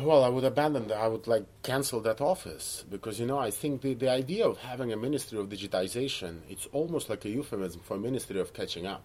Well, 0.00 0.24
I 0.24 0.28
would 0.28 0.42
abandon 0.42 0.88
that. 0.88 0.98
I 0.98 1.06
would 1.06 1.28
like 1.28 1.46
cancel 1.62 2.00
that 2.00 2.20
office 2.20 2.84
because 2.90 3.20
you 3.20 3.26
know 3.26 3.38
I 3.38 3.52
think 3.52 3.80
the, 3.82 3.94
the 3.94 4.10
idea 4.10 4.44
of 4.44 4.58
having 4.58 4.92
a 4.92 4.96
ministry 4.96 5.38
of 5.38 5.48
digitization 5.48 6.40
it's 6.48 6.66
almost 6.72 7.08
like 7.08 7.24
a 7.24 7.28
euphemism 7.28 7.80
for 7.80 7.94
a 7.94 8.00
ministry 8.00 8.40
of 8.40 8.52
catching 8.52 8.86
up, 8.86 9.04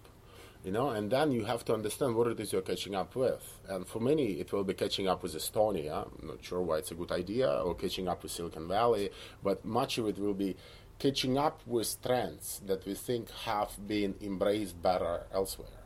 you 0.63 0.71
know. 0.71 0.89
And 0.89 1.11
then 1.11 1.31
you 1.31 1.45
have 1.45 1.63
to 1.65 1.75
understand 1.75 2.15
what 2.15 2.25
it 2.25 2.39
is 2.39 2.51
you're 2.51 2.63
catching 2.63 2.95
up 2.95 3.15
with. 3.15 3.59
And 3.67 3.85
for 3.85 3.99
many, 3.99 4.39
it 4.39 4.51
will 4.51 4.63
be 4.63 4.73
catching 4.73 5.07
up 5.07 5.21
with 5.21 5.35
Estonia. 5.35 6.07
I'm 6.07 6.27
not 6.27 6.43
sure 6.43 6.61
why 6.61 6.79
it's 6.79 6.89
a 6.89 6.95
good 6.95 7.11
idea, 7.11 7.51
or 7.51 7.75
catching 7.75 8.07
up 8.07 8.23
with 8.23 8.31
Silicon 8.31 8.67
Valley. 8.67 9.11
But 9.43 9.63
much 9.63 9.99
of 9.99 10.07
it 10.07 10.17
will 10.17 10.33
be 10.33 10.57
catching 10.97 11.37
up 11.37 11.61
with 11.67 12.01
trends 12.01 12.61
that 12.65 12.83
we 12.87 12.95
think 12.95 13.29
have 13.45 13.77
been 13.85 14.15
embraced 14.21 14.81
better 14.81 15.27
elsewhere 15.31 15.78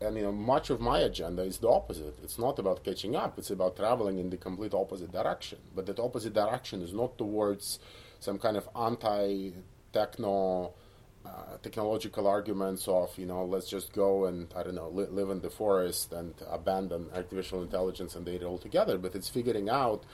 and 0.00 0.16
you 0.16 0.22
know 0.22 0.32
much 0.32 0.70
of 0.70 0.80
my 0.80 1.00
agenda 1.00 1.42
is 1.42 1.58
the 1.58 1.68
opposite. 1.68 2.18
It's 2.22 2.38
not 2.38 2.58
about 2.58 2.84
catching 2.84 3.16
up. 3.16 3.38
It's 3.38 3.50
about 3.50 3.76
traveling 3.76 4.18
in 4.18 4.30
the 4.30 4.36
complete 4.36 4.74
opposite 4.74 5.12
direction. 5.12 5.58
But 5.74 5.86
that 5.86 5.98
opposite 5.98 6.34
direction 6.34 6.82
is 6.82 6.92
not 6.92 7.18
towards 7.18 7.78
some 8.18 8.38
kind 8.38 8.56
of 8.56 8.68
anti 8.74 9.52
techno 9.92 10.72
uh, 11.24 11.58
technological 11.62 12.26
arguments 12.26 12.88
of 12.88 13.16
you 13.18 13.26
know 13.26 13.44
let's 13.44 13.68
just 13.68 13.92
go 13.92 14.24
and 14.24 14.50
i 14.56 14.62
don't 14.62 14.74
know 14.74 14.88
li- 14.88 15.06
live 15.10 15.28
in 15.28 15.40
the 15.40 15.50
forest 15.50 16.14
and 16.14 16.32
abandon 16.48 17.10
artificial 17.14 17.62
intelligence 17.62 18.14
and 18.16 18.24
data 18.24 18.46
altogether. 18.46 18.96
But 18.96 19.14
it's 19.14 19.28
figuring 19.28 19.68
out 19.68 20.04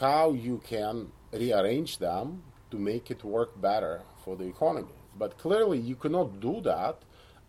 how 0.00 0.32
you 0.32 0.60
can 0.64 1.10
rearrange 1.32 1.98
them 1.98 2.42
to 2.70 2.78
make 2.78 3.10
it 3.10 3.24
work 3.24 3.60
better 3.60 4.02
for 4.24 4.36
the 4.36 4.44
economy. 4.44 4.94
But 5.16 5.38
clearly 5.38 5.78
you 5.78 5.96
cannot 5.96 6.40
do 6.40 6.60
that 6.62 7.02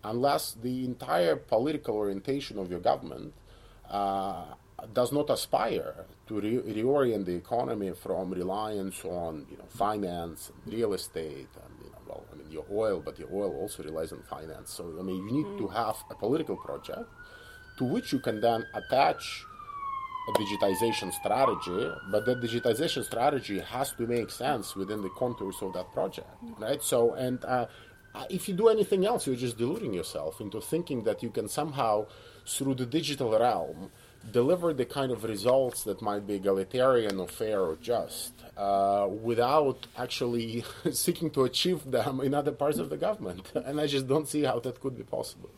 unless 0.04 0.54
the 0.54 0.86
entire 0.86 1.36
political 1.36 1.96
orientation 1.96 2.60
of 2.60 2.70
your 2.70 2.80
government 2.80 3.34
uh, 3.90 4.44
does 4.94 5.12
not 5.12 5.30
aspire 5.30 6.06
to 6.28 6.40
re- 6.42 6.58
reorient 6.74 7.26
the 7.26 7.36
economy 7.36 7.92
from 7.92 8.32
reliance 8.32 9.04
on 9.06 9.46
you 9.50 9.58
know 9.58 9.66
finance 9.70 10.52
and 10.66 10.74
real 10.74 10.94
estate 10.94 11.48
and 11.64 11.74
you 11.84 11.90
know 11.92 12.00
well 12.08 12.24
I 12.32 12.36
mean 12.38 12.52
your 12.52 12.66
oil 12.72 13.02
but 13.04 13.18
your 13.18 13.30
oil 13.32 13.56
also 13.56 13.84
relies 13.84 14.12
on 14.12 14.22
finance 14.24 14.72
so 14.72 14.94
I 15.00 15.04
mean 15.04 15.28
you 15.28 15.32
need 15.32 15.58
to 15.58 15.68
have 15.68 15.98
a 16.10 16.16
political 16.16 16.58
project 16.58 17.08
to 17.78 17.84
which 17.86 18.12
you 18.12 18.20
can 18.20 18.42
then 18.42 18.66
attach 18.74 19.46
a 20.28 20.32
digitization 20.34 21.12
strategy, 21.12 21.92
but 22.10 22.26
that 22.26 22.40
digitization 22.42 23.04
strategy 23.04 23.60
has 23.60 23.92
to 23.94 24.08
make 24.08 24.30
sense 24.30 24.76
within 24.76 25.02
the 25.02 25.10
contours 25.10 25.58
of 25.62 25.74
that 25.74 25.92
project, 25.92 26.30
right? 26.60 26.82
So, 26.82 27.14
and 27.14 27.44
uh, 27.44 27.66
if 28.30 28.48
you 28.48 28.54
do 28.54 28.68
anything 28.68 29.06
else, 29.06 29.28
you're 29.28 29.36
just 29.36 29.58
deluding 29.58 29.94
yourself 29.94 30.40
into 30.40 30.62
thinking 30.62 31.04
that 31.04 31.24
you 31.24 31.30
can 31.30 31.48
somehow, 31.48 32.06
through 32.46 32.76
the 32.76 32.86
digital 32.86 33.38
realm, 33.38 33.92
deliver 34.32 34.74
the 34.74 34.86
kind 34.86 35.12
of 35.12 35.24
results 35.24 35.84
that 35.84 36.02
might 36.02 36.26
be 36.26 36.36
egalitarian 36.36 37.20
or 37.20 37.28
fair 37.28 37.60
or 37.62 37.76
just 37.76 38.34
uh, 38.56 39.08
without 39.22 39.86
actually 39.98 40.64
seeking 40.92 41.30
to 41.32 41.44
achieve 41.44 41.90
them 41.90 42.22
in 42.22 42.34
other 42.34 42.52
parts 42.52 42.78
of 42.78 42.90
the 42.90 42.98
government. 42.98 43.52
And 43.66 43.80
I 43.80 43.88
just 43.88 44.08
don't 44.08 44.28
see 44.28 44.44
how 44.44 44.60
that 44.60 44.80
could 44.80 44.98
be 44.98 45.04
possible. 45.04 45.50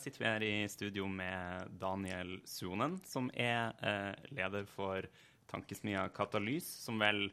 Sitter 0.00 0.22
vi 0.22 0.28
her 0.28 0.44
i 0.46 0.54
studio 0.70 1.06
med 1.10 1.72
Daniel 1.80 2.38
Suonen, 2.48 2.98
som 3.08 3.30
er 3.34 3.72
eh, 3.82 4.28
leder 4.34 4.68
for 4.68 5.08
tankesmia 5.50 6.06
Katalys, 6.14 6.68
som 6.84 7.00
vel 7.02 7.26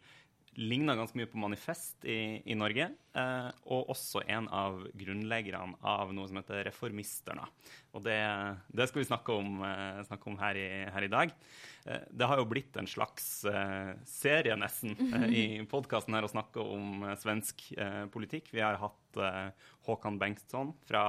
ligner 0.60 0.98
ganske 0.98 1.18
mye 1.18 1.30
på 1.30 1.40
Manifest 1.40 2.06
i, 2.10 2.42
i 2.44 2.56
Norge. 2.58 2.90
Eh, 3.16 3.50
og 3.72 3.92
også 3.94 4.24
en 4.28 4.50
av 4.54 4.82
grunnleggerne 4.98 5.78
av 5.86 6.12
noe 6.16 6.28
som 6.30 6.40
heter 6.40 6.64
Reformisterne. 6.68 7.46
Og 7.96 8.04
det, 8.06 8.20
det 8.68 8.90
skal 8.90 9.02
vi 9.02 9.08
snakke 9.10 9.38
om, 9.40 9.62
eh, 9.66 10.02
snakke 10.10 10.32
om 10.32 10.38
her, 10.42 10.60
i, 10.60 10.68
her, 10.92 11.06
i, 11.06 11.12
dag. 11.12 11.34
Eh, 11.86 12.06
det 12.12 12.30
har 12.30 12.42
jo 12.42 12.50
blitt 12.50 12.80
en 12.80 12.90
slags 12.90 13.30
eh, 13.50 13.94
serie, 14.10 14.58
nesten, 14.60 14.96
eh, 15.10 15.28
i 15.30 15.46
podkasten 15.74 16.18
her 16.18 16.28
å 16.28 16.32
snakke 16.32 16.64
om 16.64 17.08
eh, 17.08 17.18
svensk 17.20 17.70
politikk. 18.14 18.52
Vi 18.56 18.64
har 18.66 18.80
hatt 18.82 18.98
Håkan 19.90 20.20
Bengtsson 20.22 20.72
fra 20.88 21.04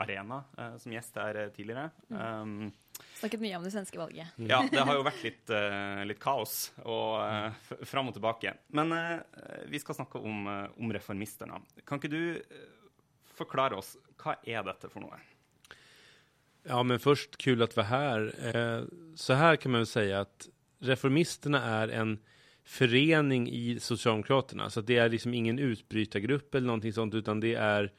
Arena 0.00 0.42
som 0.80 0.94
gjest 0.94 1.16
her 1.20 1.38
tidligere. 1.54 1.90
Um, 2.08 2.70
Snakket 3.18 3.40
mye 3.40 3.56
om 3.56 3.64
det 3.66 3.70
svenske 3.70 3.98
valget. 3.98 4.26
Ja, 4.36 4.60
det 4.70 4.78
har 4.78 4.94
jo 4.94 5.06
vært 5.10 5.24
litt, 5.26 5.50
uh, 5.50 6.02
litt 6.06 6.20
kaos 6.22 6.70
og 6.84 7.18
uh, 7.22 7.72
fram 7.86 8.10
og 8.10 8.16
tilbake. 8.16 8.54
Men 8.74 8.94
uh, 8.94 9.18
vi 9.70 9.80
skal 9.82 9.98
snakke 9.98 10.22
om, 10.22 10.46
om, 10.48 10.92
reformisterne. 10.94 11.60
Kan 11.86 12.02
ikke 12.02 12.12
du 12.12 12.22
forklare 13.38 13.78
oss 13.78 13.96
hva 14.18 14.36
er 14.46 14.64
dette 14.66 14.90
for 14.92 15.04
noe? 15.04 15.18
Ja, 16.68 16.82
men 16.82 16.98
först 16.98 17.36
kul 17.38 17.62
att 17.62 17.76
vara 17.76 17.86
här. 17.86 18.86
Så 19.14 19.34
här 19.34 19.56
kan 19.56 19.72
man 19.72 19.80
väl 19.80 19.86
säga 19.86 20.20
att 20.20 20.48
Reformisterna 20.80 21.64
är 21.64 21.88
en 21.88 22.18
förening 22.68 23.48
i 23.50 23.80
Socialdemokraterna. 23.80 24.70
Så 24.70 24.80
det 24.80 24.96
är 24.96 25.08
liksom 25.08 25.34
ingen 25.34 25.58
utbrytargrupp 25.58 26.54
eller 26.54 26.66
någonting 26.66 26.92
sånt, 26.92 27.14
utan 27.14 27.40
det 27.40 27.54
är 27.54 27.92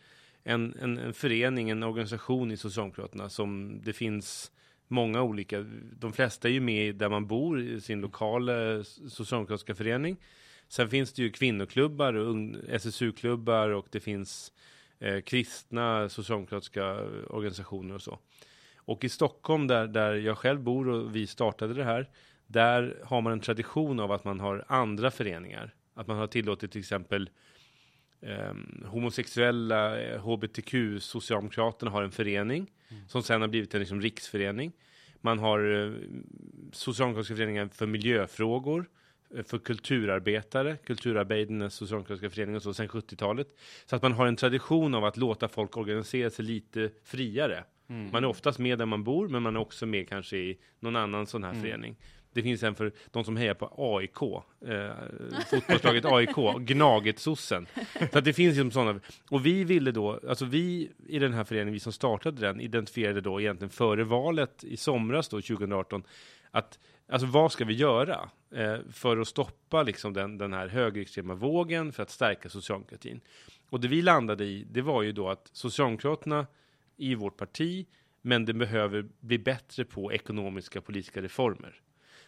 en, 0.44 0.76
en, 0.82 0.98
en 0.98 1.14
förening, 1.14 1.70
en 1.70 1.84
organisation 1.84 2.52
i 2.52 2.58
Socialdemokraterna 2.58 3.30
som 3.30 3.82
det 3.84 3.94
finns 3.94 4.52
många 4.88 5.22
olika, 5.22 5.66
de 6.00 6.14
flesta 6.14 6.48
är 6.48 6.52
ju 6.52 6.60
med 6.60 6.96
där 6.96 7.10
man 7.10 7.28
bor 7.28 7.62
i 7.62 7.82
sin 7.82 8.02
lokala 8.02 8.84
socialdemokratiska 8.84 9.76
förening. 9.76 10.18
Sen 10.68 10.90
finns 10.90 11.14
det 11.14 11.22
ju 11.22 11.32
kvinnoklubbar 11.32 12.14
och 12.14 12.36
SSU-klubbar 12.70 13.70
och 13.70 13.88
det 13.92 14.00
finns 14.00 14.52
eh, 15.00 15.22
kristna 15.22 16.10
socialdemokratiska 16.10 16.96
organisationer 17.30 17.96
och 17.96 18.02
så. 18.02 18.20
Och 18.76 19.04
i 19.04 19.10
Stockholm 19.10 19.68
där, 19.68 19.88
där 19.88 20.14
jag 20.14 20.38
själv 20.38 20.64
bor 20.64 20.90
och 20.90 21.16
vi 21.16 21.28
startade 21.28 21.74
det 21.74 21.84
här, 21.84 22.10
där 22.50 22.98
har 23.04 23.22
man 23.22 23.34
en 23.34 23.40
tradition 23.40 24.00
av 24.00 24.12
att 24.12 24.24
man 24.24 24.40
har 24.40 24.66
andra 24.68 25.12
föreningar. 25.12 25.74
Att 25.94 26.08
man 26.08 26.18
har 26.18 26.28
tillåtit 26.28 26.72
till 26.72 26.80
exempel 26.80 27.30
eh, 28.22 28.54
homosexuella, 28.86 29.98
hbtq, 30.18 30.74
Socialdemokraterna 31.00 31.92
har 31.92 32.04
en 32.04 32.12
förening 32.12 32.72
mm. 32.90 33.08
som 33.08 33.24
sen 33.24 33.42
har 33.42 33.48
blivit 33.48 33.74
en 33.74 33.80
liksom, 33.80 34.02
riksförening. 34.02 34.72
Man 35.22 35.40
har 35.40 35.60
eh, 35.60 35.94
Socialdemokratiska 36.72 37.36
föreningen 37.36 37.70
för 37.70 37.88
miljöfrågor, 37.88 38.86
eh, 39.36 39.44
för 39.44 39.60
kulturarbetare, 39.60 40.78
Kulturarbetarnas 40.78 41.74
socialdemokratiska 41.74 42.30
förening 42.30 42.56
och 42.56 42.64
så 42.64 42.74
sen 42.74 42.88
70-talet. 42.88 43.48
Så 43.86 43.96
att 43.96 44.02
man 44.02 44.14
har 44.14 44.28
en 44.28 44.36
tradition 44.36 44.96
av 44.96 45.06
att 45.06 45.18
låta 45.18 45.48
folk 45.48 45.78
organisera 45.78 46.30
sig 46.30 46.46
lite 46.46 46.92
friare. 47.04 47.64
Mm. 47.90 48.12
Man 48.12 48.24
är 48.24 48.28
oftast 48.28 48.60
med 48.60 48.78
där 48.80 48.86
man 48.86 49.04
bor, 49.04 49.28
men 49.28 49.44
man 49.44 49.56
är 49.56 49.60
också 49.60 49.86
med 49.86 50.10
kanske 50.10 50.38
i 50.38 50.58
någon 50.80 50.96
annan 50.96 51.28
sån 51.28 51.44
här 51.44 51.52
mm. 51.52 51.62
förening. 51.62 51.96
Det 52.34 52.44
finns 52.44 52.64
en 52.64 52.76
för 52.76 52.92
de 53.12 53.24
som 53.24 53.38
hejar 53.38 53.54
på 53.54 53.74
AIK, 53.78 54.22
eh, 54.72 54.92
fotbollslaget 55.50 56.06
AIK, 56.06 56.60
Gnaget-sossen. 56.60 57.68
Så 58.12 58.18
att 58.18 58.26
det 58.26 58.34
finns 58.34 58.56
liksom 58.58 58.72
sådana. 58.72 59.00
Och 59.30 59.46
vi 59.46 59.64
ville 59.64 59.92
då, 59.92 60.20
alltså 60.30 60.46
vi 60.46 60.92
i 61.08 61.20
den 61.20 61.34
här 61.34 61.44
föreningen, 61.44 61.74
vi 61.74 61.80
som 61.80 61.94
startade 61.94 62.42
den, 62.42 62.62
identifierade 62.62 63.22
då 63.22 63.42
egentligen 63.42 63.70
före 63.70 64.04
valet 64.04 64.64
i 64.64 64.78
somras 64.78 65.30
då, 65.30 65.42
2018, 65.42 66.04
att 66.52 66.80
alltså 67.08 67.28
vad 67.28 67.52
ska 67.52 67.66
vi 67.66 67.74
göra 67.74 68.30
eh, 68.56 68.78
för 68.92 69.18
att 69.18 69.28
stoppa 69.28 69.84
liksom 69.84 70.14
den, 70.14 70.38
den 70.38 70.54
här 70.54 70.68
högerextrema 70.68 71.34
vågen 71.34 71.92
för 71.92 72.04
att 72.04 72.10
stärka 72.10 72.50
socialdemokratin? 72.50 73.22
Och 73.70 73.80
det 73.80 73.88
vi 73.88 74.02
landade 74.02 74.46
i, 74.46 74.66
det 74.72 74.82
var 74.82 75.04
ju 75.04 75.12
då 75.12 75.30
att 75.30 75.50
Socialdemokraterna 75.54 76.48
i 76.98 77.16
vårt 77.16 77.38
parti, 77.38 77.88
men 78.22 78.46
det 78.46 78.54
behöver 78.54 79.06
bli 79.20 79.40
bättre 79.40 79.86
på 79.86 80.14
ekonomiska 80.14 80.82
politiska 80.82 81.22
reformer. 81.22 81.82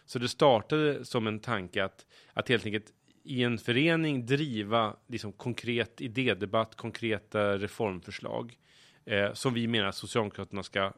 Så 0.06 0.18
det 0.18 0.28
startade 0.28 1.04
som 1.04 1.26
en 1.26 1.40
tanke 1.40 1.84
att, 1.84 2.06
att 2.32 2.48
helt 2.48 2.66
enkelt 2.66 2.92
i 3.24 3.42
en 3.42 3.58
förening 3.58 4.26
driva 4.26 4.96
liksom 5.06 5.32
konkret 5.32 6.00
idédebatt, 6.00 6.74
konkreta 6.74 7.58
reformförslag 7.58 8.58
eh, 9.04 9.32
som 9.32 9.54
vi 9.54 9.66
menar 9.66 9.88
att 9.88 9.94
Socialdemokraterna 9.94 10.62
ska 10.62 10.92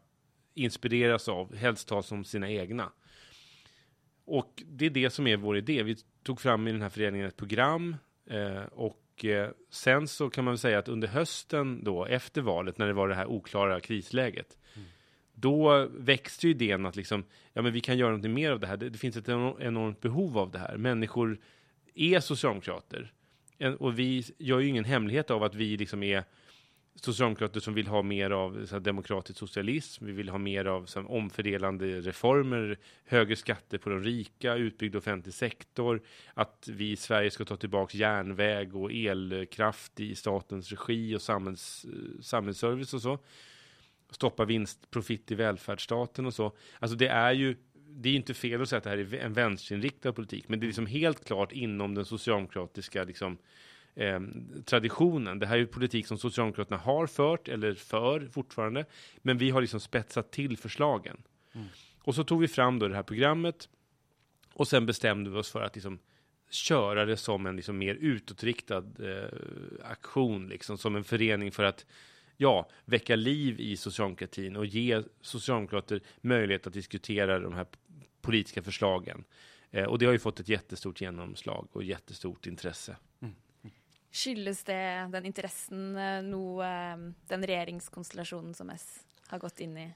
inspireras 0.54 1.28
av, 1.28 1.54
helst 1.56 1.88
ta 1.88 2.02
som 2.02 2.24
sina 2.24 2.50
egna. 2.50 2.92
Och 4.24 4.62
det 4.66 4.86
är 4.86 4.90
det 4.90 5.10
som 5.10 5.26
är 5.26 5.36
vår 5.36 5.56
idé. 5.56 5.82
Vi 5.82 5.96
tog 6.22 6.40
fram 6.40 6.68
i 6.68 6.72
den 6.72 6.82
här 6.82 6.88
föreningen 6.88 7.28
ett 7.28 7.36
program 7.36 7.96
eh, 8.30 8.62
och 8.62 9.24
eh, 9.24 9.50
sen 9.70 10.08
så 10.08 10.30
kan 10.30 10.44
man 10.44 10.52
väl 10.52 10.58
säga 10.58 10.78
att 10.78 10.88
under 10.88 11.08
hösten 11.08 11.84
då, 11.84 12.06
efter 12.06 12.42
valet, 12.42 12.78
när 12.78 12.86
det 12.86 12.92
var 12.92 13.08
det 13.08 13.14
här 13.14 13.26
oklara 13.26 13.80
krisläget, 13.80 14.58
mm 14.74 14.88
då 15.34 15.88
växte 15.90 16.46
ju 16.46 16.50
idén 16.50 16.86
att 16.86 16.96
liksom, 16.96 17.24
ja 17.52 17.62
men 17.62 17.72
vi 17.72 17.80
kan 17.80 17.98
göra 17.98 18.16
något 18.16 18.30
mer 18.30 18.50
av 18.50 18.60
det 18.60 18.66
här. 18.66 18.76
Det, 18.76 18.90
det 18.90 18.98
finns 18.98 19.16
ett 19.16 19.28
enormt 19.28 20.00
behov 20.00 20.38
av 20.38 20.50
det 20.50 20.58
här. 20.58 20.76
Människor 20.76 21.38
är 21.94 22.20
socialdemokrater. 22.20 23.12
Och 23.78 23.98
vi 23.98 24.24
gör 24.38 24.60
ju 24.60 24.68
ingen 24.68 24.84
hemlighet 24.84 25.30
av 25.30 25.42
att 25.42 25.54
vi 25.54 25.76
liksom 25.76 26.02
är 26.02 26.24
socialdemokrater 26.94 27.60
som 27.60 27.74
vill 27.74 27.86
ha 27.86 28.02
mer 28.02 28.30
av 28.30 28.66
så 28.66 28.74
här, 28.74 28.80
demokratisk 28.80 29.38
socialism. 29.38 30.06
Vi 30.06 30.12
vill 30.12 30.28
ha 30.28 30.38
mer 30.38 30.64
av 30.64 30.86
så 30.86 31.00
här, 31.00 31.10
omfördelande 31.10 32.00
reformer, 32.00 32.78
högre 33.04 33.36
skatter 33.36 33.78
på 33.78 33.90
de 33.90 34.00
rika, 34.00 34.54
utbyggd 34.54 34.96
offentlig 34.96 35.34
sektor, 35.34 36.02
att 36.34 36.68
vi 36.72 36.90
i 36.90 36.96
Sverige 36.96 37.30
ska 37.30 37.44
ta 37.44 37.56
tillbaka 37.56 37.98
järnväg 37.98 38.76
och 38.76 38.92
elkraft 38.92 40.00
i 40.00 40.14
statens 40.14 40.70
regi 40.70 41.16
och 41.16 41.22
samhälls, 41.22 41.84
eh, 41.84 42.22
samhällsservice 42.22 42.94
och 42.94 43.02
så 43.02 43.18
stoppa 44.14 44.44
vinst, 44.44 44.90
profit 44.90 45.30
i 45.30 45.34
välfärdsstaten 45.34 46.26
och 46.26 46.34
så. 46.34 46.52
Alltså 46.78 46.96
det 46.96 47.08
är 47.08 47.32
ju, 47.32 47.56
det 47.88 48.08
är 48.08 48.14
inte 48.14 48.34
fel 48.34 48.62
att 48.62 48.68
säga 48.68 48.78
att 48.78 48.84
det 48.84 48.90
här 48.90 48.98
är 48.98 49.14
en 49.14 49.32
vänsterinriktad 49.32 50.12
politik, 50.12 50.48
men 50.48 50.60
det 50.60 50.64
är 50.64 50.68
liksom 50.68 50.86
helt 50.86 51.24
klart 51.24 51.52
inom 51.52 51.94
den 51.94 52.04
socialdemokratiska 52.04 53.04
liksom, 53.04 53.38
eh, 53.94 54.20
traditionen. 54.64 55.38
Det 55.38 55.46
här 55.46 55.54
är 55.54 55.60
ju 55.60 55.66
politik 55.66 56.06
som 56.06 56.18
Socialdemokraterna 56.18 56.76
har 56.76 57.06
fört, 57.06 57.48
eller 57.48 57.74
för 57.74 58.28
fortfarande, 58.32 58.84
men 59.16 59.38
vi 59.38 59.50
har 59.50 59.60
liksom 59.60 59.80
spetsat 59.80 60.32
till 60.32 60.56
förslagen. 60.56 61.16
Mm. 61.52 61.66
Och 62.02 62.14
så 62.14 62.24
tog 62.24 62.40
vi 62.40 62.48
fram 62.48 62.78
då 62.78 62.88
det 62.88 62.94
här 62.94 63.02
programmet, 63.02 63.68
och 64.52 64.68
sen 64.68 64.86
bestämde 64.86 65.30
vi 65.30 65.36
oss 65.36 65.50
för 65.50 65.62
att 65.62 65.74
liksom 65.74 65.98
köra 66.50 67.04
det 67.04 67.16
som 67.16 67.46
en 67.46 67.56
liksom 67.56 67.78
mer 67.78 67.94
utåtriktad 67.94 68.84
eh, 68.98 69.28
aktion, 69.82 70.48
liksom, 70.48 70.78
som 70.78 70.96
en 70.96 71.04
förening 71.04 71.52
för 71.52 71.64
att 71.64 71.86
ja, 72.36 72.68
väcka 72.84 73.16
liv 73.16 73.60
i 73.60 73.76
socialdemokratin 73.76 74.56
och 74.56 74.66
ge 74.66 75.02
socialdemokrater 75.20 76.00
möjlighet 76.20 76.66
att 76.66 76.72
diskutera 76.72 77.38
de 77.38 77.52
här 77.52 77.66
politiska 78.20 78.62
förslagen. 78.62 79.24
Eh, 79.70 79.84
och 79.84 79.98
det 79.98 80.06
har 80.06 80.12
ju 80.12 80.18
fått 80.18 80.40
ett 80.40 80.48
jättestort 80.48 81.00
genomslag 81.00 81.68
och 81.72 81.84
jättestort 81.84 82.46
intresse. 82.46 82.96
Mm. 83.22 83.34
Skyldes 84.12 84.64
det 84.64 85.08
den 85.12 85.26
intressen 85.26 85.96
eh, 85.96 86.22
nu 86.22 86.62
eh, 86.62 86.96
den 87.28 87.46
regeringskonstellationen 87.46 88.54
som 88.54 88.70
S 88.70 89.04
har 89.26 89.38
gått 89.38 89.60
in 89.60 89.78
i? 89.78 89.92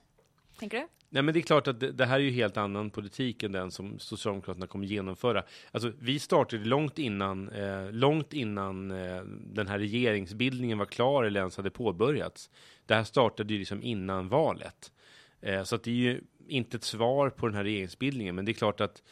Tänker 0.58 0.78
du? 0.78 0.86
Nej, 1.10 1.22
men 1.22 1.34
det 1.34 1.40
är 1.40 1.42
klart 1.42 1.68
att 1.68 1.80
det, 1.80 1.92
det, 1.92 2.06
här 2.06 2.14
är 2.14 2.24
ju 2.24 2.30
helt 2.30 2.56
annan 2.56 2.90
politik 2.90 3.42
än 3.42 3.52
den 3.52 3.70
som 3.70 3.98
Socialdemokraterna 3.98 4.66
kommer 4.66 4.86
genomföra. 4.86 5.42
Alltså, 5.70 5.92
vi 5.98 6.18
startade 6.18 6.64
långt 6.64 6.98
innan, 6.98 7.48
eh, 7.48 7.92
långt 7.92 8.32
innan 8.32 8.90
eh, 8.90 9.22
den 9.46 9.66
här 9.66 9.78
regeringsbildningen 9.78 10.78
var 10.78 10.86
klar 10.86 11.24
eller 11.24 11.40
ens 11.40 11.56
hade 11.56 11.70
påbörjats. 11.70 12.50
Det 12.86 12.94
här 12.94 13.04
startade 13.04 13.52
ju 13.52 13.58
liksom 13.58 13.82
innan 13.82 14.28
valet. 14.28 14.92
Eh, 15.40 15.62
så 15.62 15.74
att 15.74 15.82
det 15.82 15.90
är 15.90 15.94
ju 15.94 16.20
inte 16.48 16.76
ett 16.76 16.84
svar 16.84 17.30
på 17.30 17.46
den 17.46 17.56
här 17.56 17.64
regeringsbildningen, 17.64 18.34
men 18.34 18.44
det 18.44 18.52
är 18.52 18.54
klart 18.54 18.80
att 18.80 19.02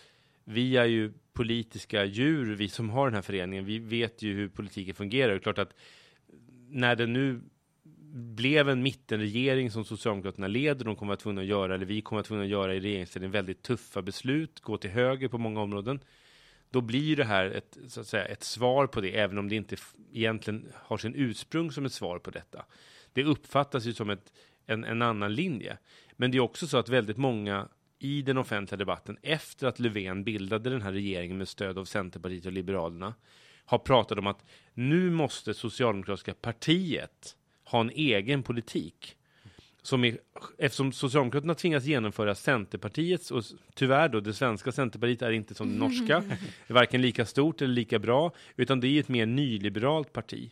vi 0.45 0.77
är 0.77 0.85
ju 0.85 1.13
politiska 1.33 2.05
djur, 2.05 2.55
vi 2.55 2.69
som 2.69 2.91
har 2.91 3.07
den 3.07 3.15
här 3.15 3.23
föreningen. 3.23 3.65
Vi 3.65 3.79
vet 3.79 4.23
ju 4.23 4.35
hur 4.35 4.49
politiken 4.49 4.95
fungerar. 4.95 5.29
Det 5.29 5.35
är 5.35 5.39
klart 5.39 5.59
att 5.59 5.75
när 6.69 6.97
den 6.97 7.13
nu 7.13 7.41
blev 8.17 8.69
en 8.69 8.83
mittenregering 8.83 9.71
som 9.71 9.85
Socialdemokraterna 9.85 10.47
leder, 10.47 10.85
de 10.85 10.97
kommer 10.97 11.13
att 11.13 11.21
tvungna 11.21 11.41
att 11.41 11.47
göra, 11.47 11.75
eller 11.75 11.87
vi 11.87 12.01
kommer 12.01 12.21
att 12.21 12.27
tvungna 12.27 12.45
att 12.45 12.51
göra 12.51 12.75
i 12.75 12.81
regeringsställning, 12.81 13.31
väldigt 13.31 13.63
tuffa 13.63 14.03
beslut, 14.03 14.61
gå 14.61 14.77
till 14.77 14.91
höger 14.91 15.29
på 15.29 15.39
många 15.39 15.61
områden. 15.61 16.01
Då 16.71 16.81
blir 16.81 17.17
det 17.17 17.25
här 17.25 17.47
ett, 17.47 17.79
så 17.89 18.01
att 18.01 18.07
säga, 18.07 18.25
ett 18.25 18.43
svar 18.43 18.87
på 18.87 19.01
det, 19.01 19.19
även 19.19 19.39
om 19.39 19.49
det 19.49 19.57
inte 19.57 19.77
egentligen 20.13 20.73
har 20.75 20.97
sin 20.97 21.13
ursprung 21.17 21.73
som 21.73 21.87
ett 21.87 21.93
svar 21.93 22.19
på 22.19 22.31
detta. 22.31 22.65
Det 23.13 23.25
uppfattas 23.25 23.85
ju 23.85 23.95
som 23.95 24.11
ett, 24.11 24.33
en, 24.67 24.85
en 24.85 25.03
annan 25.03 25.35
linje. 25.35 25.79
Men 26.13 26.31
det 26.31 26.39
är 26.39 26.41
också 26.41 26.67
så 26.67 26.79
att 26.79 26.89
väldigt 26.89 27.17
många 27.17 27.69
i 27.99 28.23
den 28.23 28.39
offentliga 28.39 28.77
debatten 28.79 29.19
efter 29.23 29.67
att 29.67 29.79
Löfven 29.79 30.25
bildade 30.25 30.71
den 30.71 30.83
här 30.83 30.93
regeringen 30.93 31.39
med 31.39 31.49
stöd 31.49 31.79
av 31.79 31.85
Centerpartiet 31.85 32.47
och 32.47 32.53
Liberalerna 32.53 33.15
har 33.65 33.79
pratat 33.79 34.19
om 34.19 34.27
att 34.27 34.45
nu 34.75 35.11
måste 35.11 35.55
Socialdemokratiska 35.55 36.35
partiet 36.35 37.37
ha 37.67 37.81
en 37.81 37.91
egen 37.91 38.43
politik. 38.43 39.17
Som 39.83 40.05
är, 40.05 40.19
eftersom 40.59 40.93
Socialdemokraterna 40.93 41.55
tvingas 41.55 41.85
genomföra 41.85 42.35
Centerpartiets, 42.35 43.31
och 43.31 43.45
tyvärr 43.75 44.09
då, 44.09 44.21
det 44.21 44.35
svenska 44.35 44.73
Centerpartiet 44.73 45.23
är 45.23 45.31
inte 45.31 45.55
som 45.55 45.73
det 45.73 45.79
norska, 45.79 46.23
varken 46.69 47.03
lika 47.03 47.27
stort 47.27 47.63
eller 47.63 47.75
lika 47.75 47.99
bra, 47.99 48.33
utan 48.57 48.81
det 48.81 48.89
är 48.89 49.01
ett 49.01 49.09
mer 49.09 49.27
nyliberalt 49.27 50.13
parti. 50.13 50.51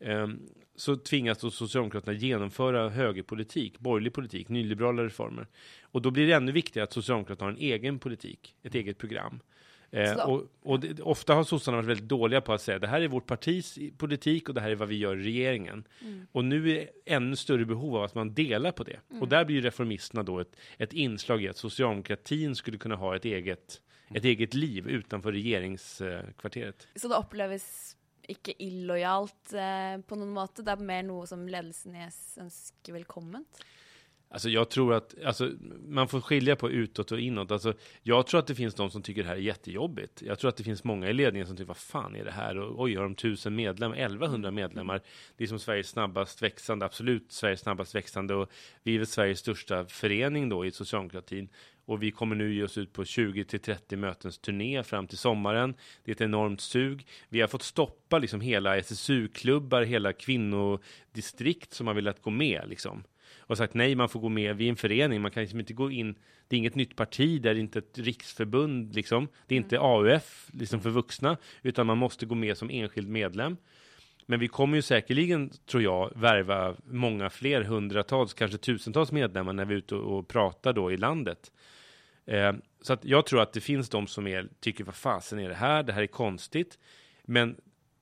Um, 0.00 0.40
så 0.76 0.96
tvingas 0.96 1.38
då 1.38 1.50
Socialdemokraterna 1.50 2.12
genomföra 2.12 2.88
högerpolitik, 2.88 3.78
borgerlig 3.78 4.12
politik, 4.12 4.48
nyliberala 4.48 5.04
reformer. 5.04 5.46
Och 5.82 6.02
då 6.02 6.10
blir 6.10 6.26
det 6.26 6.32
ännu 6.32 6.52
viktigare 6.52 6.84
att 6.84 6.92
Socialdemokraterna 6.92 7.46
har 7.46 7.52
en 7.52 7.58
egen 7.58 7.98
politik, 7.98 8.54
ett 8.62 8.74
eget 8.74 8.98
program. 8.98 9.40
Eh, 9.90 10.28
och, 10.28 10.46
och 10.62 10.80
det, 10.80 11.02
ofta 11.02 11.34
har 11.34 11.44
sossarna 11.44 11.76
varit 11.76 11.88
väldigt 11.88 12.08
dåliga 12.08 12.40
på 12.40 12.52
att 12.52 12.62
säga 12.62 12.78
det 12.78 12.86
här 12.86 13.00
är 13.00 13.08
vårt 13.08 13.26
partis 13.26 13.78
politik 13.96 14.48
och 14.48 14.54
det 14.54 14.60
här 14.60 14.70
är 14.70 14.74
vad 14.74 14.88
vi 14.88 14.96
gör 14.96 15.16
i 15.16 15.22
regeringen. 15.22 15.84
Mm. 16.02 16.26
Och 16.32 16.44
nu 16.44 16.70
är 16.70 16.74
det 16.74 16.88
ännu 17.14 17.36
större 17.36 17.64
behov 17.64 17.96
av 17.96 18.02
att 18.02 18.14
man 18.14 18.34
delar 18.34 18.72
på 18.72 18.84
det. 18.84 19.00
Mm. 19.10 19.22
Och 19.22 19.28
där 19.28 19.44
blir 19.44 19.62
reformisterna 19.62 20.22
då 20.22 20.40
ett, 20.40 20.56
ett 20.78 20.92
inslag 20.92 21.42
i 21.42 21.48
att 21.48 21.56
socialdemokratin 21.56 22.54
skulle 22.54 22.78
kunna 22.78 22.96
ha 22.96 23.16
ett 23.16 23.24
eget, 23.24 23.80
ett 24.14 24.24
eget 24.24 24.54
liv 24.54 24.88
utanför 24.88 25.32
regeringskvarteret. 25.32 26.88
Så 26.96 27.08
det 27.08 27.14
upplevs 27.14 27.96
inte 28.28 28.62
illojalt 28.62 29.52
eh, 29.52 30.02
på 30.06 30.16
något 30.16 30.28
måte? 30.28 30.62
Det 30.62 30.70
är 30.70 30.76
mer 30.76 31.02
något 31.02 31.28
som 31.28 31.48
ledelsen 31.48 31.96
önskar 32.36 32.92
välkomment? 32.92 33.64
Alltså 34.30 34.48
jag 34.48 34.70
tror 34.70 34.94
att, 34.94 35.14
alltså, 35.24 35.52
man 35.88 36.08
får 36.08 36.20
skilja 36.20 36.56
på 36.56 36.70
utåt 36.70 37.12
och 37.12 37.20
inåt. 37.20 37.50
Alltså, 37.50 37.74
jag 38.02 38.26
tror 38.26 38.40
att 38.40 38.46
det 38.46 38.54
finns 38.54 38.74
de 38.74 38.90
som 38.90 39.02
tycker 39.02 39.22
det 39.22 39.28
här 39.28 39.36
är 39.36 39.40
jättejobbigt. 39.40 40.22
Jag 40.22 40.38
tror 40.38 40.48
att 40.48 40.56
det 40.56 40.64
finns 40.64 40.84
många 40.84 41.08
i 41.08 41.12
ledningen 41.12 41.46
som 41.46 41.56
tycker, 41.56 41.68
vad 41.68 41.76
fan 41.76 42.16
är 42.16 42.24
det 42.24 42.30
här? 42.30 42.58
Och, 42.58 42.82
oj, 42.82 42.94
har 42.96 43.02
de 43.02 43.14
tusen 43.14 43.56
medlemmar, 43.56 43.96
1100 43.96 44.50
medlemmar? 44.50 45.00
Det 45.36 45.44
är 45.44 45.48
som 45.48 45.58
Sveriges 45.58 45.88
snabbast 45.88 46.42
växande, 46.42 46.86
absolut 46.86 47.32
Sveriges 47.32 47.60
snabbast 47.60 47.94
växande. 47.94 48.34
Och 48.34 48.50
vi 48.82 48.94
är 48.94 48.98
väl 48.98 49.06
Sveriges 49.06 49.38
största 49.38 49.84
förening 49.84 50.48
då 50.48 50.66
i 50.66 50.70
socialdemokratin. 50.70 51.48
Och 51.84 52.02
vi 52.02 52.10
kommer 52.10 52.36
nu 52.36 52.54
ge 52.54 52.62
oss 52.62 52.78
ut 52.78 52.92
på 52.92 53.04
20 53.04 53.44
till 53.44 53.60
30 53.60 53.96
mötens 53.96 54.38
turné 54.38 54.82
fram 54.82 55.06
till 55.06 55.18
sommaren. 55.18 55.74
Det 56.04 56.10
är 56.10 56.14
ett 56.14 56.20
enormt 56.20 56.60
sug. 56.60 57.06
Vi 57.28 57.40
har 57.40 57.48
fått 57.48 57.62
stoppa 57.62 58.18
liksom 58.18 58.40
hela 58.40 58.76
SSU-klubbar, 58.76 59.82
hela 59.82 60.12
kvinnodistrikt 60.12 61.72
som 61.72 61.86
har 61.86 61.94
velat 61.94 62.22
gå 62.22 62.30
med 62.30 62.62
liksom 62.68 63.04
och 63.38 63.56
sagt 63.56 63.74
nej, 63.74 63.94
man 63.94 64.08
får 64.08 64.20
gå 64.20 64.28
med, 64.28 64.56
vi 64.56 64.64
är 64.64 64.68
en 64.68 64.76
förening, 64.76 65.20
man 65.20 65.30
kan 65.30 65.42
liksom 65.42 65.60
inte 65.60 65.72
gå 65.72 65.90
in, 65.90 66.14
det 66.48 66.56
är 66.56 66.58
inget 66.58 66.74
nytt 66.74 66.96
parti, 66.96 67.42
det 67.42 67.50
är 67.50 67.54
inte 67.54 67.78
ett 67.78 67.98
riksförbund 67.98 68.94
liksom, 68.94 69.28
det 69.46 69.54
är 69.54 69.56
inte 69.56 69.76
mm. 69.76 69.86
AUF 69.86 70.50
liksom 70.52 70.80
för 70.80 70.90
vuxna, 70.90 71.36
utan 71.62 71.86
man 71.86 71.98
måste 71.98 72.26
gå 72.26 72.34
med 72.34 72.56
som 72.56 72.70
enskild 72.70 73.08
medlem. 73.08 73.56
Men 74.30 74.40
vi 74.40 74.48
kommer 74.48 74.76
ju 74.76 74.82
säkerligen, 74.82 75.50
tror 75.66 75.82
jag, 75.82 76.12
värva 76.16 76.74
många 76.84 77.30
fler 77.30 77.62
hundratals, 77.62 78.34
kanske 78.34 78.58
tusentals 78.58 79.12
medlemmar 79.12 79.52
när 79.52 79.64
vi 79.64 79.74
är 79.74 79.78
ute 79.78 79.94
och, 79.94 80.28
pratar 80.28 80.72
då 80.72 80.92
i 80.92 80.96
landet. 80.96 81.52
Eh, 82.26 82.52
så 82.80 82.92
att 82.92 83.04
jag 83.04 83.26
tror 83.26 83.42
att 83.42 83.52
det 83.52 83.60
finns 83.60 83.88
de 83.88 84.06
som 84.06 84.26
är, 84.26 84.48
tycker 84.60 84.84
vad 84.84 84.94
fasen 84.94 85.38
är 85.38 85.48
det 85.48 85.54
här, 85.54 85.82
det 85.82 85.92
här 85.92 86.02
är 86.02 86.06
konstigt. 86.06 86.78
Men 87.24 87.56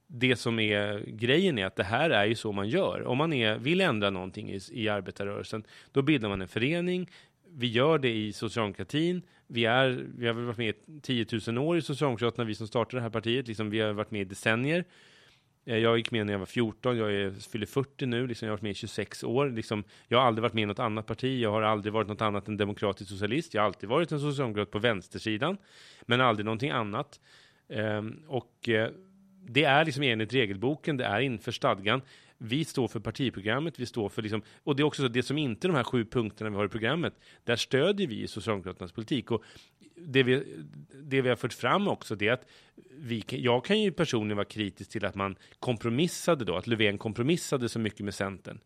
det 0.07 0.37
som 0.37 0.59
är 0.59 1.05
grejen 1.07 1.59
är 1.59 1.67
att 1.67 1.77
det 1.77 1.85
här 1.85 2.11
är 2.11 2.25
ju 2.25 2.35
så 2.35 2.53
man 2.53 2.69
gör. 2.69 3.07
Om 3.07 3.19
man 3.19 3.33
är, 3.33 3.59
vill 3.59 3.81
ändra 3.81 4.11
någonting 4.11 4.51
i, 4.51 4.61
i 4.73 4.89
arbetarrörelsen, 4.89 5.65
då 5.93 6.03
bildar 6.03 6.29
man 6.29 6.43
en 6.43 6.49
förening. 6.49 7.11
Vi 7.51 7.67
gör 7.67 7.99
det 7.99 8.13
i 8.13 8.33
socialdemokratin. 8.33 9.23
Vi, 9.47 9.65
är, 9.65 10.05
vi 10.19 10.27
har 10.27 10.35
varit 10.35 10.59
med 10.59 10.69
i 10.69 11.01
10 11.01 11.27
000 11.47 11.59
år 11.59 11.79
i 11.79 11.83
Socialdemokraterna, 11.83 12.45
vi 12.45 12.55
som 12.55 12.67
startade 12.67 12.97
det 12.97 13.03
här 13.03 13.11
partiet. 13.11 13.49
Liksom, 13.49 13.71
vi 13.71 13.81
har 13.81 13.93
varit 13.93 14.11
med 14.11 14.21
i 14.21 14.25
decennier. 14.25 14.85
Eh, 15.67 15.79
jag 15.79 15.97
gick 15.99 16.11
med 16.11 16.27
när 16.27 16.33
jag 16.33 16.39
var 16.39 16.47
14, 16.47 16.97
jag 16.97 17.15
är, 17.15 17.31
fyller 17.31 17.67
40 17.67 18.07
nu, 18.07 18.27
liksom, 18.27 18.47
jag 18.47 18.53
har 18.53 18.57
varit 18.57 18.63
med 18.63 18.71
i 18.71 18.75
26 18.75 19.25
år. 19.25 19.51
Liksom, 19.51 19.85
jag 20.09 20.19
har 20.19 20.27
aldrig 20.27 20.43
varit 20.43 20.55
med 20.55 20.63
i 20.63 20.67
något 20.67 20.79
annat 20.79 21.07
parti, 21.07 21.41
jag 21.41 21.51
har 21.51 21.63
aldrig 21.63 21.93
varit 21.93 22.09
något 22.09 22.21
annat 22.21 22.49
än 22.49 22.57
demokratisk 22.57 23.11
socialist. 23.11 23.55
Jag 23.55 23.63
har 23.63 23.67
alltid 23.67 23.89
varit 23.89 24.13
en 24.13 24.21
socialdemokrat 24.21 24.71
på 24.71 24.79
vänstersidan, 24.79 25.57
men 26.07 26.21
aldrig 26.21 26.45
någonting 26.45 26.71
annat. 26.71 27.21
Um, 27.69 28.23
och 28.27 28.69
uh, 28.69 28.87
det 29.49 29.65
är 29.65 29.85
liksom 29.85 30.03
enligt 30.03 30.35
regelboken, 30.35 30.97
det 30.97 31.05
är 31.05 31.21
inför 31.21 31.53
stadgan. 31.53 32.03
Vi 32.39 32.65
står 32.65 32.89
för 32.89 33.01
partiprogrammet, 33.01 33.79
vi 33.79 33.87
står 33.87 34.09
för 34.09 34.23
liksom, 34.23 34.43
och 34.65 34.77
det 34.77 34.83
är 34.83 34.85
också 34.85 35.03
så, 35.03 35.09
det 35.09 35.23
som 35.23 35.39
inte 35.39 35.67
är 35.67 35.69
de 35.69 35.77
här 35.77 35.85
sju 35.85 36.05
punkterna 36.05 36.51
vi 36.51 36.57
har 36.57 36.65
i 36.65 36.69
programmet, 36.69 37.15
där 37.45 37.57
stödjer 37.57 38.07
vi 38.07 38.29
Socialdemokraternas 38.29 38.93
politik. 38.93 39.31
Och 39.31 39.43
det 39.97 40.23
vi, 40.23 40.43
det 41.03 41.21
vi 41.21 41.29
har 41.29 41.37
fört 41.37 41.53
fram 41.53 41.89
också, 41.89 42.15
det 42.15 42.29
är 42.29 42.33
att 42.33 42.47
vi, 42.91 43.25
jag 43.29 43.65
kan 43.65 43.81
ju 43.81 43.93
personligen 43.93 44.37
vara 44.37 44.45
kritisk 44.45 44.91
till 44.91 45.05
att 45.05 45.15
man 45.15 45.37
kompromissade 45.59 46.45
då, 46.45 46.57
att 46.57 46.67
Löfven 46.67 46.99
kompromissade 46.99 47.69
så 47.69 47.79
mycket 47.79 48.01
med 48.01 48.15
Centern. 48.15 48.59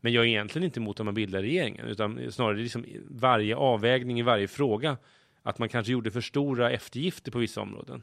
Men 0.00 0.12
jag 0.12 0.24
är 0.24 0.28
egentligen 0.28 0.64
inte 0.64 0.80
emot 0.80 1.00
att 1.00 1.06
man 1.06 1.14
bildar 1.14 1.42
regeringen, 1.42 1.86
utan 1.86 2.32
snarare 2.32 2.56
liksom 2.56 2.84
varje 3.08 3.56
avvägning 3.56 4.18
i 4.18 4.22
varje 4.22 4.48
fråga, 4.48 4.96
att 5.42 5.58
man 5.58 5.68
kanske 5.68 5.92
gjorde 5.92 6.10
för 6.10 6.20
stora 6.20 6.70
eftergifter 6.70 7.30
på 7.30 7.38
vissa 7.38 7.60
områden. 7.60 8.02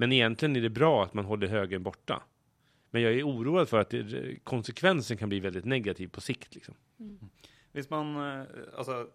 Men 0.00 0.12
egentligen 0.12 0.56
är 0.56 0.60
det 0.60 0.70
bra 0.70 1.04
att 1.04 1.14
man 1.14 1.24
håller 1.24 1.46
högern 1.46 1.82
borta. 1.82 2.22
Men 2.90 3.02
jag 3.02 3.12
är 3.12 3.22
oroad 3.22 3.68
för 3.68 3.78
att 3.78 3.90
det, 3.90 4.44
konsekvensen 4.44 5.16
kan 5.16 5.28
bli 5.28 5.40
väldigt 5.40 5.64
negativ 5.64 6.08
på 6.08 6.20
sikt. 6.20 6.54
Liksom. 6.54 6.74
Mm. 7.00 7.18
Hvis 7.72 7.90
man, 7.90 8.16
eh, 8.16 8.46
altså, 8.78 9.06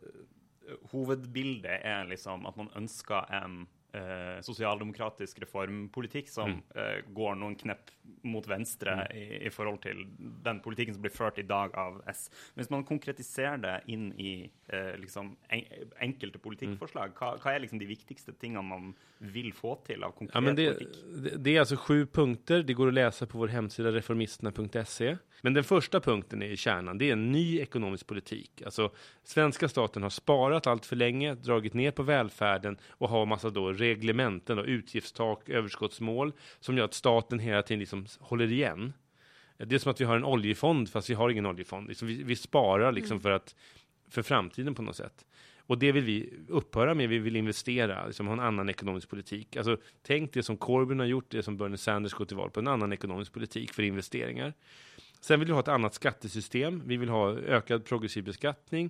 Hovedbildet 0.92 1.82
er 1.86 2.06
liksom 2.06 2.46
at 2.46 2.56
man 2.56 2.70
ønsker 2.76 3.34
en 3.34 3.66
eh, 3.96 4.42
sosialdemokratisk 4.46 5.40
reformpolitikk 5.44 6.30
som 6.30 6.52
mm. 6.52 6.62
eh, 6.76 7.00
går 7.16 7.38
noen 7.40 7.56
knepp 7.60 7.92
mot 8.26 8.48
venstre 8.48 8.94
mm. 8.94 9.18
i, 9.18 9.26
i, 9.48 9.52
forhold 9.54 9.82
til 9.86 10.04
den 10.46 10.60
politikken 10.66 10.98
som 10.98 11.06
blir 11.06 11.14
ført 11.14 11.40
i 11.42 11.48
dag 11.48 11.76
av 11.80 12.02
S. 12.12 12.28
Hvis 12.58 12.70
man 12.74 12.86
konkretiserer 12.88 13.62
det 13.62 13.76
inn 13.94 14.12
i 14.20 14.34
eh, 14.68 14.94
liksom 15.02 15.36
en, 15.50 15.66
enkelte 16.08 16.42
politikkforslag, 16.42 17.14
mm. 17.14 17.18
hva, 17.20 17.36
hva, 17.42 17.54
är 17.54 17.66
liksom 17.66 17.82
de 17.82 17.90
viktigste 17.90 18.36
tingene 18.40 18.66
man 18.66 18.94
vill 19.18 19.54
få 19.54 19.76
till 19.86 20.04
av 20.04 20.12
konkret 20.12 20.36
ja, 20.36 20.54
det, 20.54 20.74
politik? 20.74 20.98
Det, 21.24 21.38
det 21.38 21.56
är 21.56 21.60
alltså 21.60 21.78
sju 21.78 22.06
punkter. 22.06 22.64
Det 22.64 22.74
går 22.74 22.88
att 22.88 22.94
läsa 22.94 23.26
på 23.26 23.38
vår 23.38 23.48
hemsida 23.48 23.92
reformisterna.se. 23.92 25.18
Men 25.42 25.54
den 25.54 25.64
första 25.64 26.00
punkten 26.00 26.42
är 26.42 26.56
kärnan. 26.56 26.98
Det 26.98 27.10
är 27.10 27.14
en 27.14 27.32
ny 27.32 27.60
ekonomisk 27.60 28.08
politik. 28.08 28.62
Alltså, 28.66 28.92
svenska 29.24 29.70
staten 29.70 30.04
har 30.04 30.10
sparat 30.10 30.68
allt 30.68 30.86
för 30.86 30.96
länge, 30.96 31.36
dragit 31.36 31.74
ner 31.74 31.92
på 31.92 32.04
välfärden 32.04 32.78
och 32.90 33.10
har 33.10 33.26
massa 33.26 33.50
då 33.50 33.72
reglementen 33.86 34.60
och 34.60 34.66
utgiftstak, 34.66 35.50
överskottsmål 35.50 36.34
som 36.60 36.78
gör 36.78 36.86
att 36.86 36.94
staten 36.94 37.40
hela 37.40 37.62
tiden 37.62 37.80
liksom 37.80 38.06
håller 38.20 38.52
igen. 38.52 38.94
Det 39.58 39.76
är 39.76 39.80
som 39.80 39.92
att 39.92 40.02
vi 40.02 40.06
har 40.06 40.16
en 40.16 40.26
oljefond 40.26 40.90
fast 40.90 41.10
vi 41.10 41.14
har 41.14 41.30
ingen 41.30 41.46
oljefond. 41.46 41.88
Liksom 41.88 42.08
vi, 42.08 42.24
vi 42.24 42.36
sparar 42.36 42.92
liksom 42.92 43.16
mm. 43.16 43.22
för, 43.22 43.32
att, 43.32 43.56
för 44.10 44.22
framtiden 44.22 44.76
på 44.76 44.82
något 44.82 44.96
sätt. 44.96 45.26
Och 45.68 45.78
det 45.78 45.92
vill 45.92 46.04
vi 46.04 46.34
upphöra 46.48 46.94
med. 46.94 47.10
Vi 47.10 47.20
vill 47.20 47.36
investera, 47.36 48.08
liksom 48.08 48.28
ha 48.28 48.34
en 48.34 48.40
annan 48.40 48.70
ekonomisk 48.70 49.10
politik. 49.10 49.56
Alltså, 49.56 49.78
tänk 50.02 50.34
det 50.34 50.44
som 50.44 50.58
Corbyn 50.58 51.00
har 51.00 51.06
gjort, 51.06 51.26
det 51.30 51.44
som 51.44 51.58
Bernie 51.58 51.78
Sanders 51.78 52.14
går 52.14 52.26
till 52.26 52.38
val 52.38 52.50
på, 52.50 52.60
en 52.60 52.68
annan 52.68 52.94
ekonomisk 52.94 53.34
politik 53.34 53.74
för 53.74 53.84
investeringar. 53.84 54.54
Sen 55.22 55.40
vill 55.40 55.48
vi 55.48 55.54
ha 55.54 55.60
ett 55.60 55.68
annat 55.68 55.94
skattesystem. 55.94 56.82
Vi 56.86 56.98
vill 56.98 57.10
ha 57.10 57.32
ökad 57.32 57.86
progressiv 57.86 58.24
beskattning. 58.24 58.90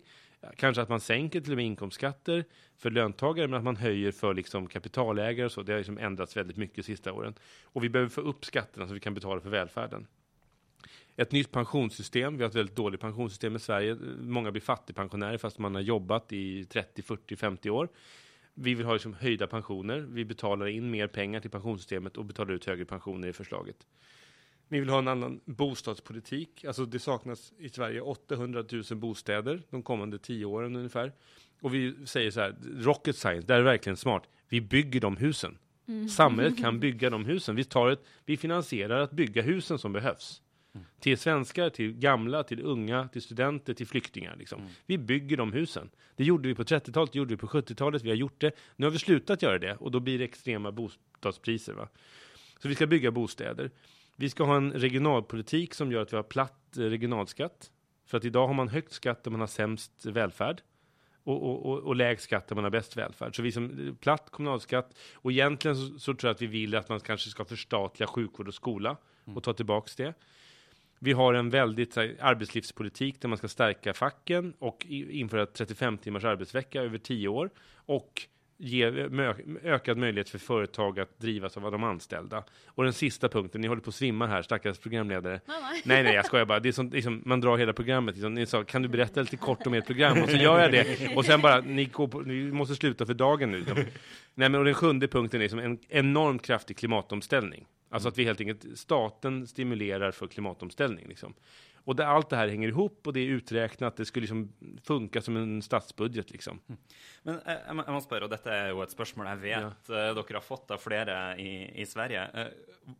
Kanske 0.56 0.82
att 0.82 0.90
man 0.90 1.00
sänker 1.00 1.42
till 1.42 1.52
och 1.52 1.56
med 1.56 1.66
inkomstskatter 1.66 2.46
för 2.78 2.92
löntagare, 2.92 3.48
men 3.48 3.58
att 3.58 3.64
man 3.64 3.76
höjer 3.76 4.12
för 4.12 4.34
liksom 4.34 4.68
kapitalägare 4.68 5.46
och 5.46 5.52
så. 5.52 5.64
Det 5.64 5.72
har 5.72 5.78
liksom 5.78 5.98
ändrats 5.98 6.38
väldigt 6.38 6.58
mycket 6.58 6.76
de 6.76 6.84
sista 6.84 7.14
åren. 7.14 7.34
Och 7.64 7.84
vi 7.84 7.90
behöver 7.90 8.10
få 8.10 8.22
upp 8.22 8.46
skatterna 8.46 8.88
så 8.88 8.94
vi 8.94 9.00
kan 9.00 9.14
betala 9.14 9.42
för 9.42 9.50
välfärden. 9.50 10.08
Ett 11.16 11.32
nytt 11.32 11.52
pensionssystem. 11.52 12.38
Vi 12.38 12.44
har 12.44 12.50
ett 12.50 12.56
väldigt 12.56 12.76
dåligt 12.76 13.02
pensionssystem 13.02 13.56
i 13.56 13.60
Sverige. 13.60 13.98
Många 14.20 14.52
blir 14.52 14.62
fattigpensionärer 14.62 15.38
fast 15.38 15.60
man 15.60 15.76
har 15.76 15.82
jobbat 15.82 16.34
i 16.34 16.66
30, 16.66 17.02
40, 17.02 17.36
50 17.36 17.70
år. 17.70 17.90
Vi 18.54 18.74
vill 18.74 18.86
ha 18.86 18.94
liksom 18.94 19.14
höjda 19.14 19.48
pensioner. 19.48 20.00
Vi 20.00 20.26
betalar 20.26 20.68
in 20.68 20.92
mer 20.92 21.08
pengar 21.08 21.40
till 21.40 21.50
pensionssystemet 21.52 22.18
och 22.18 22.26
betalar 22.26 22.54
ut 22.54 22.66
högre 22.66 22.86
pensioner 22.86 23.28
i 23.28 23.34
förslaget. 23.34 23.88
Vi 24.68 24.80
vill 24.80 24.90
ha 24.90 25.00
en 25.00 25.08
annan 25.08 25.40
bostadspolitik. 25.46 26.66
Alltså 26.66 26.86
det 26.86 27.00
saknas 27.00 27.54
i 27.58 27.70
Sverige 27.70 28.02
800 28.02 28.64
000 28.72 28.84
bostäder 28.92 29.62
de 29.70 29.84
kommande 29.84 30.20
tio 30.20 30.46
åren 30.46 30.76
ungefär. 30.76 31.12
Och 31.62 31.74
vi 31.74 31.96
säger 32.06 32.32
så 32.32 32.40
här, 32.40 32.56
rocket 32.78 33.16
science, 33.16 33.48
det 33.48 33.54
är 33.54 33.62
verkligen 33.62 33.98
smart. 33.98 34.24
Vi 34.50 34.62
bygger 34.62 35.02
de 35.02 35.18
husen. 35.18 35.58
Samhället 36.16 36.58
kan 36.62 36.80
bygga 36.80 37.10
de 37.10 37.26
husen. 37.26 37.56
Vi, 37.56 37.64
tar 37.64 37.90
ett, 37.90 38.04
vi 38.26 38.38
finansierar 38.38 39.02
att 39.02 39.12
bygga 39.12 39.42
husen 39.42 39.80
som 39.80 39.94
behövs. 39.94 40.42
Till 41.00 41.18
svenskar, 41.18 41.70
till 41.70 41.94
gamla, 41.94 42.44
till 42.44 42.62
unga, 42.62 43.08
till 43.08 43.22
studenter, 43.22 43.74
till 43.74 43.88
flyktingar. 43.88 44.36
Liksom. 44.36 44.62
Vi 44.86 44.98
bygger 44.98 45.38
de 45.38 45.54
husen. 45.54 45.90
Det 46.16 46.24
gjorde 46.24 46.48
vi 46.48 46.56
på 46.56 46.64
30-talet, 46.64 47.12
det 47.12 47.18
gjorde 47.18 47.34
vi 47.34 47.38
på 47.38 47.48
70-talet, 47.48 48.04
vi 48.04 48.10
har 48.10 48.16
gjort 48.16 48.42
det. 48.42 48.52
Nu 48.76 48.86
har 48.86 48.92
vi 48.92 49.00
slutat 49.00 49.42
göra 49.42 49.60
det 49.60 49.76
och 49.76 49.92
då 49.92 50.00
blir 50.00 50.20
det 50.20 50.26
extrema 50.26 50.72
bostadspriser. 50.72 51.74
Va? 51.74 51.88
Så 52.60 52.68
vi 52.68 52.76
ska 52.76 52.88
bygga 52.88 53.12
bostäder. 53.12 53.72
Vi 54.16 54.30
ska 54.30 54.44
ha 54.44 54.58
en 54.58 54.72
regionalpolitik 54.72 55.74
som 55.74 55.92
gör 55.92 56.02
att 56.02 56.14
vi 56.14 56.16
har 56.16 56.24
platt 56.24 56.78
eh, 56.78 56.82
regionalskatt. 56.82 57.72
För 58.06 58.18
att 58.18 58.26
idag 58.26 58.48
har 58.48 58.54
man 58.54 58.68
högt 58.68 58.92
skatt 58.92 59.24
där 59.24 59.32
man 59.32 59.40
har 59.40 59.48
sämst 59.48 60.06
välfärd. 60.06 60.62
Och, 61.24 61.44
och, 61.44 61.66
och, 61.66 61.80
och 61.80 61.96
lägst 61.96 62.24
skatt 62.24 62.48
där 62.48 62.56
man 62.56 62.64
har 62.64 62.72
bäst 62.72 62.98
välfärd. 62.98 63.36
Så 63.36 63.42
vi 63.42 63.52
som 63.52 63.88
eh, 63.88 63.94
platt 63.94 64.30
kommunalskatt. 64.30 64.98
Och 65.14 65.32
egentligen 65.32 65.78
så, 65.78 66.00
så 66.00 66.14
tror 66.14 66.28
jag 66.30 66.36
att 66.36 66.42
vi 66.42 66.48
vill 66.48 66.76
att 66.76 66.90
man 66.90 67.00
kanske 67.00 67.30
ska 67.30 67.46
förstatliga 67.46 68.08
sjukvård 68.08 68.48
och 68.48 68.54
skola. 68.54 68.98
Och 69.26 69.44
ta 69.44 69.54
tillbaks 69.54 69.96
det. 69.96 70.14
Vi 71.00 71.12
har 71.12 71.34
en 71.34 71.50
väldigt 71.50 71.96
här, 71.96 72.16
arbetslivspolitik 72.20 73.22
där 73.22 73.30
man 73.30 73.38
ska 73.38 73.48
stärka 73.48 73.94
facken 73.94 74.54
och 74.60 74.86
i, 74.90 75.20
införa 75.20 75.46
35 75.46 75.98
timmars 75.98 76.24
arbetsvecka 76.24 76.82
över 76.82 76.98
10 76.98 77.28
år. 77.28 77.50
Och 77.76 78.28
ge 78.58 78.86
ökad 79.64 79.98
möjlighet 79.98 80.30
för 80.30 80.40
företag 80.40 81.00
att 81.00 81.20
drivas 81.20 81.58
av 81.58 81.72
de 81.72 81.84
anställda. 81.84 82.44
Och 82.68 82.84
den 82.84 82.94
sista 82.94 83.30
punkten, 83.30 83.62
ni 83.62 83.68
håller 83.68 83.82
på 83.82 83.90
att 83.90 83.96
svimma 83.96 84.28
här, 84.28 84.42
stackars 84.42 84.78
programledare. 84.78 85.42
Nej, 85.46 85.58
nej. 85.62 85.82
Nej, 85.86 86.04
nej, 86.04 86.16
jag 86.16 86.26
skojar 86.26 86.46
bara. 86.46 86.60
Det 86.60 86.70
är 86.70 86.74
sånt, 86.74 86.94
liksom, 86.94 87.22
man 87.26 87.42
drar 87.42 87.58
hela 87.58 87.74
programmet. 87.74 88.16
Liksom. 88.16 88.34
Ni 88.34 88.46
sa, 88.46 88.64
kan 88.64 88.82
du 88.82 88.88
berätta 88.88 89.22
lite 89.22 89.38
kort 89.38 89.68
om 89.68 89.74
ert 89.74 89.86
program? 89.86 90.24
Och 90.24 90.30
så 90.30 90.38
gör 90.38 90.60
jag 90.60 90.72
det. 90.72 91.16
Och 91.16 91.26
sen 91.26 91.42
bara, 91.42 91.62
ni, 91.62 91.86
på, 91.88 92.22
ni 92.26 92.52
måste 92.52 92.76
sluta 92.76 93.06
för 93.06 93.14
dagen 93.14 93.52
nu. 93.52 93.58
Liksom. 93.58 93.78
Nej, 94.36 94.50
men 94.50 94.56
och 94.56 94.66
den 94.66 94.74
sjunde 94.74 95.08
punkten 95.08 95.40
är 95.40 95.44
liksom 95.44 95.60
en 95.60 95.80
enormt 95.90 96.42
kraftig 96.46 96.78
klimatomställning. 96.78 97.66
Alltså 97.90 98.10
att 98.10 98.18
vi 98.18 98.24
helt 98.24 98.42
enkelt, 98.42 98.80
staten 98.80 99.48
stimulerar 99.48 100.12
för 100.12 100.28
klimatomställning. 100.28 101.08
Liksom. 101.08 101.34
Och 101.86 101.96
där 101.96 102.06
allt 102.06 102.30
det 102.30 102.36
här 102.36 102.48
hänger 102.48 102.68
ihop 102.68 103.08
och 103.08 103.14
det 103.14 103.20
är 103.20 103.28
uträknat, 103.28 103.96
det 103.98 104.06
skulle 104.06 104.22
liksom 104.24 104.54
funka 104.84 105.22
som 105.22 105.38
en 105.38 105.62
statsbudget. 105.62 106.32
Liksom. 106.32 106.60
Men 107.24 107.36
eh, 107.46 107.60
jeg, 107.68 107.76
må- 107.76 107.84
jeg 107.86 107.94
må 107.94 108.02
spørre, 108.02 108.26
og 108.26 108.32
dette 108.34 108.50
er 108.50 108.70
jo 108.74 108.82
et 108.82 108.90
spørsmål 108.94 109.28
jeg 109.28 109.42
vet 109.44 109.90
eh, 109.94 110.12
dere 110.18 110.40
har 110.40 110.46
fått 110.46 110.72
av 110.74 110.82
flere 110.82 111.18
i, 111.38 111.52
i 111.82 111.86
Sverige. 111.86 112.24
Eh, 112.34 112.94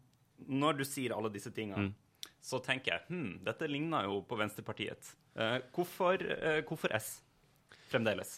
når 0.48 0.78
du 0.78 0.84
sier 0.86 1.16
alle 1.18 1.32
disse 1.34 1.50
tingene, 1.52 1.94
så 2.46 2.60
tenker 2.62 2.92
jeg 2.94 3.02
hm, 3.10 3.40
dette 3.48 3.66
ligner 3.68 4.06
jo 4.06 4.20
på 4.30 4.38
Venstrepartiet. 4.38 5.16
Eh, 5.34 5.58
hvorfor, 5.74 6.22
eh, 6.22 6.62
hvorfor 6.70 6.94
S 6.94 7.16
fremdeles? 7.90 8.38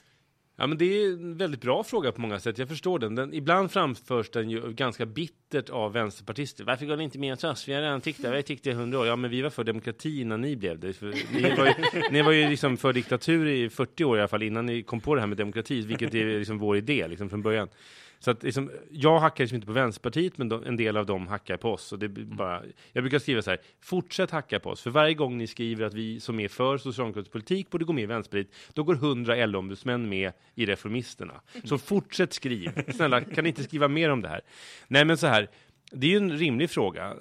Ja, 0.60 0.67
men 0.67 0.78
det 0.78 0.86
är 0.86 1.13
en 1.13 1.38
väldigt 1.38 1.62
bra 1.62 1.84
fråga 1.84 2.12
på 2.12 2.22
många 2.22 2.39
sätt. 2.39 2.58
Jag 2.58 2.67
förstår 2.67 3.00
den. 3.00 3.15
den 3.15 3.34
ibland 3.34 3.72
framförs 3.72 4.30
den 4.30 4.50
ju 4.50 4.74
ganska 4.74 5.06
bittert 5.06 5.70
av 5.70 5.93
vänsterpartister. 5.93 6.63
Varför 6.63 6.86
går 6.86 6.98
ni 6.98 7.04
inte 7.04 7.20
med 7.20 7.46
oss? 7.46 7.67
Vi 7.67 7.74
har 7.74 7.82
redan 7.82 8.02
tyckt 8.02 8.22
det. 8.22 8.30
Vi 8.30 8.36
har 8.36 8.41
tyckt 8.41 8.63
det 8.63 8.70
i 8.70 8.74
hundra 8.74 9.00
år. 9.00 9.08
Ja, 9.08 9.15
men 9.15 9.32
vi 9.32 9.41
var 9.41 9.50
för 9.50 9.63
demokrati 9.63 10.22
innan 10.22 10.41
ni 10.41 10.56
blev 10.56 10.80
det. 10.80 10.93
För 10.93 11.13
ni, 11.34 11.56
var 11.56 11.65
ju, 11.65 11.74
ni 12.12 12.22
var 12.22 12.32
ju 12.32 12.50
liksom 12.50 12.78
för 12.78 12.93
diktatur 12.93 13.48
i 13.48 13.70
40 13.70 14.04
år 14.04 14.17
i 14.17 14.20
alla 14.20 14.28
fall 14.28 14.43
innan 14.43 14.65
ni 14.65 14.84
kom 14.84 15.02
på 15.02 15.15
det 15.15 15.22
här 15.22 15.28
med 15.28 15.38
demokrati, 15.38 15.82
vilket 15.82 16.13
är 16.13 16.39
liksom 16.39 16.58
vår 16.58 16.78
idé 16.78 17.08
liksom 17.08 17.30
från 17.30 17.41
början. 17.41 17.70
Så 18.19 18.32
att 18.32 18.43
liksom, 18.43 18.71
jag 18.91 19.19
hackar 19.19 19.43
liksom 19.43 19.56
inte 19.56 19.67
på 19.67 19.73
Vänsterpartiet, 19.73 20.38
men 20.38 20.49
de, 20.49 20.63
en 20.63 20.77
del 20.77 20.97
av 20.97 21.06
dem 21.06 21.27
hackar 21.27 21.58
på 21.58 21.71
oss. 21.71 21.93
Och 21.93 21.99
det 21.99 22.08
blir 22.08 22.25
bara, 22.25 22.63
jag 22.91 23.03
brukar 23.03 23.19
skriva 23.19 23.41
så 23.41 23.49
här, 23.49 23.60
fortsätt 23.82 24.32
hacka 24.32 24.60
på 24.60 24.69
oss. 24.69 24.82
För 24.82 24.89
varje 24.89 25.13
gång 25.13 25.38
ni 25.38 25.47
skriver 25.47 25.86
att 25.86 25.93
vi 25.93 26.19
som 26.19 26.39
är 26.39 26.47
för 26.47 26.77
socialdemokratisk 26.77 27.32
politik 27.32 27.69
borde 27.69 27.86
gå 27.86 27.93
med 27.93 28.03
i 28.03 28.06
Vänsterpartiet, 28.06 28.56
då 28.73 28.84
går 28.84 28.95
100 28.95 29.45
LO-ombudsmän 29.45 30.10
med 30.10 30.32
i 30.56 30.65
Reformisterna. 30.65 31.41
Så 31.63 31.77
fortsätt 31.77 32.34
skriv. 32.34 32.91
Snälla, 32.95 33.21
kan 33.21 33.43
ni 33.43 33.49
inte 33.49 33.63
skriva 33.63 33.88
mer 33.88 34.10
om 34.10 34.21
det 34.21 34.30
här? 34.30 34.41
Nej, 34.88 35.06
men 35.06 35.17
så 35.17 35.27
här, 35.27 35.49
det 35.91 36.08
är 36.08 36.12
ju 36.12 36.17
en 36.17 36.38
rimlig 36.38 36.69
fråga. 36.69 37.15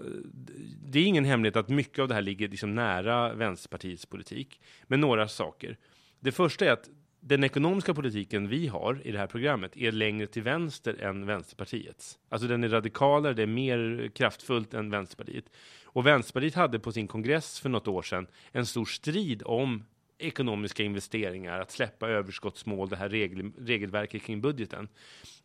Det 0.85 0.99
är 0.99 1.05
ingen 1.05 1.25
hemlighet 1.25 1.57
att 1.57 1.69
mycket 1.69 1.99
av 1.99 2.09
det 2.09 2.15
här 2.15 2.23
ligger 2.23 2.49
liksom 2.49 2.75
nära 2.75 3.35
Vänsterpartiets 3.35 4.07
politik. 4.07 4.61
Men 4.87 5.01
några 5.01 5.29
saker. 5.29 5.77
Det 6.21 6.33
första 6.33 6.65
är 6.65 6.71
att 6.71 6.89
den 7.29 7.45
ekonomiska 7.45 7.95
politiken 7.95 8.49
vi 8.49 8.67
har 8.67 9.01
i 9.05 9.13
det 9.13 9.19
här 9.19 9.27
programmet 9.27 9.77
är 9.77 9.93
längre 9.93 10.27
till 10.27 10.43
vänster 10.43 11.03
än 11.03 11.27
Vänsterpartiets. 11.27 12.19
Alltså 12.29 12.49
den 12.49 12.65
är 12.65 12.69
radikalare, 12.69 13.35
det 13.35 13.43
är 13.43 13.47
mer 13.47 14.11
kraftfullt 14.15 14.75
än 14.75 14.91
Vänsterpartiet. 14.91 15.45
Och 15.85 16.07
Vänsterpartiet 16.07 16.55
hade 16.55 16.79
på 16.79 16.93
sin 16.93 17.09
kongress 17.09 17.61
för 17.61 17.69
något 17.69 17.89
år 17.89 18.03
sedan 18.03 18.27
en 18.53 18.67
stor 18.67 18.85
strid 18.85 19.43
om 19.45 19.85
ekonomiska 20.19 20.83
investeringar, 20.83 21.61
att 21.61 21.71
släppa 21.71 22.09
överskottsmål, 22.09 22.89
det 22.89 22.97
här 22.97 23.09
regel, 23.09 23.53
regelverket 23.59 24.23
kring 24.23 24.41
budgeten. 24.41 24.89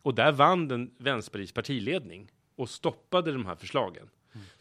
Och 0.02 0.14
där 0.14 0.32
vann 0.32 0.68
den 0.68 0.90
Vänsterpartiets 0.98 1.52
partiledning 1.52 2.30
och 2.56 2.68
stoppade 2.68 3.32
de 3.32 3.46
här 3.46 3.56
förslagen. 3.56 4.08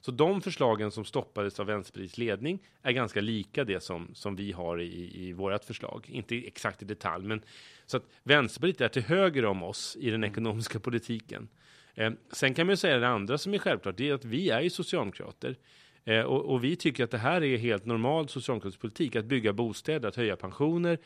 Så 0.02 0.12
de 0.12 0.42
förslagen 0.42 0.92
som 0.92 1.06
stoppades 1.06 1.60
av 1.60 1.66
Vänsterpartiets 1.66 2.18
ledning 2.18 2.60
är 2.82 2.92
ganska 2.92 3.22
lika 3.22 3.64
det 3.64 3.84
som, 3.84 4.16
som 4.16 4.36
vi 4.36 4.52
har 4.52 4.82
i, 4.82 5.28
i 5.28 5.34
vårt 5.34 5.64
förslag. 5.64 6.10
Inte 6.10 6.48
exakt 6.48 6.82
i 6.82 6.86
detalj, 6.86 7.26
men 7.26 7.42
så 7.86 7.98
att 7.98 8.04
Vänsterpartiet 8.24 8.82
är 8.82 8.88
till 8.88 9.04
höger 9.04 9.46
om 9.46 9.64
oss 9.64 9.98
i 10.00 10.10
den 10.10 10.24
ekonomiska 10.24 10.80
politiken. 10.80 11.48
Eh, 11.96 12.12
sen 12.32 12.54
kan 12.54 12.68
man 12.68 12.74
ju 12.74 12.78
säga 12.78 12.98
det 12.98 13.08
andra 13.08 13.38
som 13.38 13.54
är 13.54 13.58
självklart, 13.58 13.98
det 13.98 14.10
är 14.10 14.14
att 14.14 14.26
vi 14.26 14.50
är 14.50 14.62
ju 14.62 14.70
socialdemokrater. 14.70 15.56
Eh, 16.04 16.22
och, 16.22 16.54
och 16.54 16.64
vi 16.64 16.76
tycker 16.76 17.04
att 17.04 17.12
det 17.12 17.18
här 17.18 17.44
är 17.44 17.58
helt 17.58 17.86
normal 17.86 18.30
socialdemokratisk 18.30 18.82
politik, 18.82 19.16
att 19.16 19.26
bygga 19.26 19.54
bostäder, 19.54 20.10
att 20.10 20.16
höja 20.16 20.36
pensioner, 20.36 20.98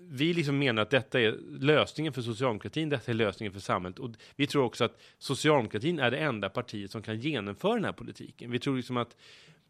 vi 0.00 0.34
liksom 0.34 0.58
menar 0.58 0.82
att 0.82 0.90
detta 0.90 1.20
är 1.20 1.38
lösningen 1.60 2.12
för 2.12 2.22
socialdemokratin, 2.22 2.88
detta 2.88 3.10
är 3.10 3.14
lösningen 3.14 3.52
för 3.52 3.60
samhället. 3.60 3.98
Och 3.98 4.10
vi 4.36 4.46
tror 4.46 4.64
också 4.64 4.84
att 4.84 5.00
socialdemokratin 5.18 5.98
är 5.98 6.10
det 6.10 6.16
enda 6.16 6.48
partiet 6.48 6.90
som 6.90 7.02
kan 7.02 7.20
genomföra 7.20 7.74
den 7.74 7.84
här 7.84 7.92
politiken. 7.92 8.50
Vi 8.50 8.58
tror 8.58 8.76
liksom 8.76 8.96
att, 8.96 9.16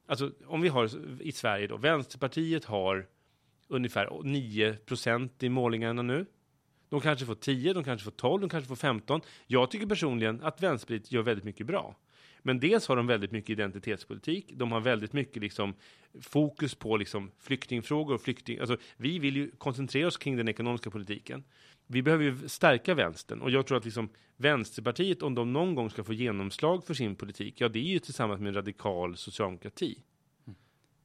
alltså 0.07 0.31
om 0.47 0.61
vi 0.61 0.69
har 0.69 0.91
i 1.23 1.33
Sverige 1.33 1.67
då, 1.67 1.77
Vänsterpartiet 1.77 2.65
har 2.65 3.07
ungefär 3.69 4.23
9 4.25 4.77
procent 4.77 5.43
i 5.43 5.49
målingarna 5.49 6.03
nu. 6.03 6.27
De 6.89 7.01
kanske 7.01 7.27
får 7.27 7.35
10, 7.35 7.73
de 7.73 7.85
kanske 7.85 8.05
får 8.05 8.11
12, 8.11 8.41
de 8.41 8.51
kanske 8.51 8.69
får 8.69 8.77
15. 8.77 9.21
Jag 9.47 9.71
tycker 9.71 9.87
personligen 9.87 10.43
att 10.43 10.63
Vänsterpartiet 10.63 11.13
gör 11.13 11.23
väldigt 11.23 11.45
mycket 11.45 11.67
bra. 11.67 11.97
Men 12.43 12.61
dels 12.61 12.89
har 12.89 12.97
de 12.97 13.07
väldigt 13.07 13.33
mycket 13.33 13.51
identitetspolitik. 13.51 14.53
De 14.55 14.73
har 14.73 14.81
väldigt 14.81 15.13
mycket 15.13 15.43
liksom 15.43 15.75
fokus 16.21 16.75
på 16.75 16.97
liksom 16.97 17.31
flyktingfrågor 17.39 18.15
och 18.15 18.21
flykting. 18.21 18.59
Alltså, 18.59 18.77
vi 18.97 19.19
vill 19.19 19.37
ju 19.37 19.51
koncentrera 19.51 20.07
oss 20.07 20.17
kring 20.17 20.37
den 20.37 20.49
ekonomiska 20.49 20.91
politiken. 20.91 21.45
Vi 21.87 22.03
behöver 22.03 22.25
ju 22.25 22.49
stärka 22.49 22.95
vänstern 22.95 23.41
och 23.41 23.51
jag 23.51 23.67
tror 23.67 23.79
att 23.79 23.85
liksom 23.85 24.09
Vänsterpartiet, 24.37 25.23
om 25.23 25.35
de 25.35 25.53
någon 25.53 25.75
gång 25.75 25.91
ska 25.91 26.05
få 26.05 26.13
genomslag 26.13 26.85
för 26.87 26.95
sin 26.95 27.17
politik, 27.17 27.61
ja, 27.61 27.69
det 27.69 27.79
är 27.79 27.93
ju 27.93 27.99
tillsammans 27.99 28.41
med 28.41 28.49
en 28.49 28.55
radikal 28.55 29.17
socialdemokrati. 29.17 30.03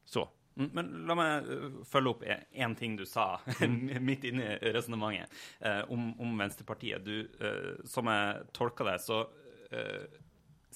Så. 0.06 0.30
Mm, 0.56 0.70
Men 0.74 0.86
la 1.08 1.16
meg 1.18 1.48
eh, 1.50 1.70
følge 1.90 2.12
opp 2.12 2.24
én 2.52 2.76
ting 2.78 2.96
du 2.98 3.06
sa 3.10 3.40
midt 4.10 4.24
inne 4.30 4.58
i 4.62 4.74
resonnementet 4.74 5.32
eh, 5.60 5.82
om, 5.90 6.12
om 6.22 6.38
Venstrepartiet. 6.38 7.06
Du, 7.06 7.26
eh, 7.40 7.86
som 7.90 8.08
jeg 8.12 8.44
tolka 8.54 8.86
det, 8.86 9.00
så 9.02 9.24
eh, 9.72 10.06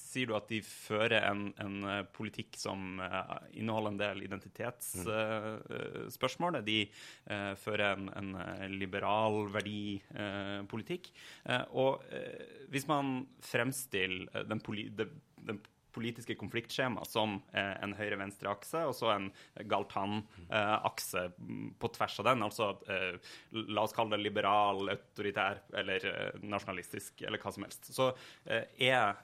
sier 0.08 0.28
du 0.28 0.34
at 0.36 0.48
de 0.50 0.58
fører 0.64 1.22
en, 1.28 1.54
en 1.60 1.84
eh, 1.88 2.04
politikk 2.14 2.56
som 2.58 3.00
eh, 3.04 3.36
inneholder 3.60 3.90
en 3.92 4.00
del 4.00 4.22
identitetsspørsmål. 4.26 6.52
de 6.66 6.78
eh, 6.88 7.54
fører 7.60 7.88
en, 7.92 8.08
en 8.20 8.28
eh, 8.42 8.66
liberal 8.72 9.36
verdipolitikk. 9.54 11.04
Eh, 11.44 11.64
og 11.76 11.92
eh, 12.14 12.44
hvis 12.72 12.88
man 12.90 13.04
fremstiller 13.44 14.44
den, 14.48 14.60
poli 14.64 14.82
den, 14.88 15.08
den 15.48 15.58
politiske 15.98 16.36
konfliktskjema 16.38 17.02
som 17.08 17.40
eh, 17.50 17.74
en 17.82 17.94
høyre-venstre-akse, 17.98 18.84
og 18.86 18.94
så 18.94 19.10
en 19.16 19.28
Galtan-akse 19.66 21.24
mm, 21.34 21.72
på 21.82 21.90
tvers 21.96 22.20
av 22.22 22.28
den. 22.30 22.44
Altså 22.46 22.70
eh, 22.86 23.34
la 23.74 23.82
oss 23.82 23.96
kalle 23.96 24.14
det 24.14 24.22
liberal, 24.22 24.84
autoritær 24.94 25.58
eller 25.82 26.06
eh, 26.06 26.38
nasjonalistisk, 26.46 27.26
eller 27.26 27.42
hva 27.42 27.54
som 27.54 27.66
helst. 27.66 27.90
Så 27.94 28.10
er, 28.46 29.18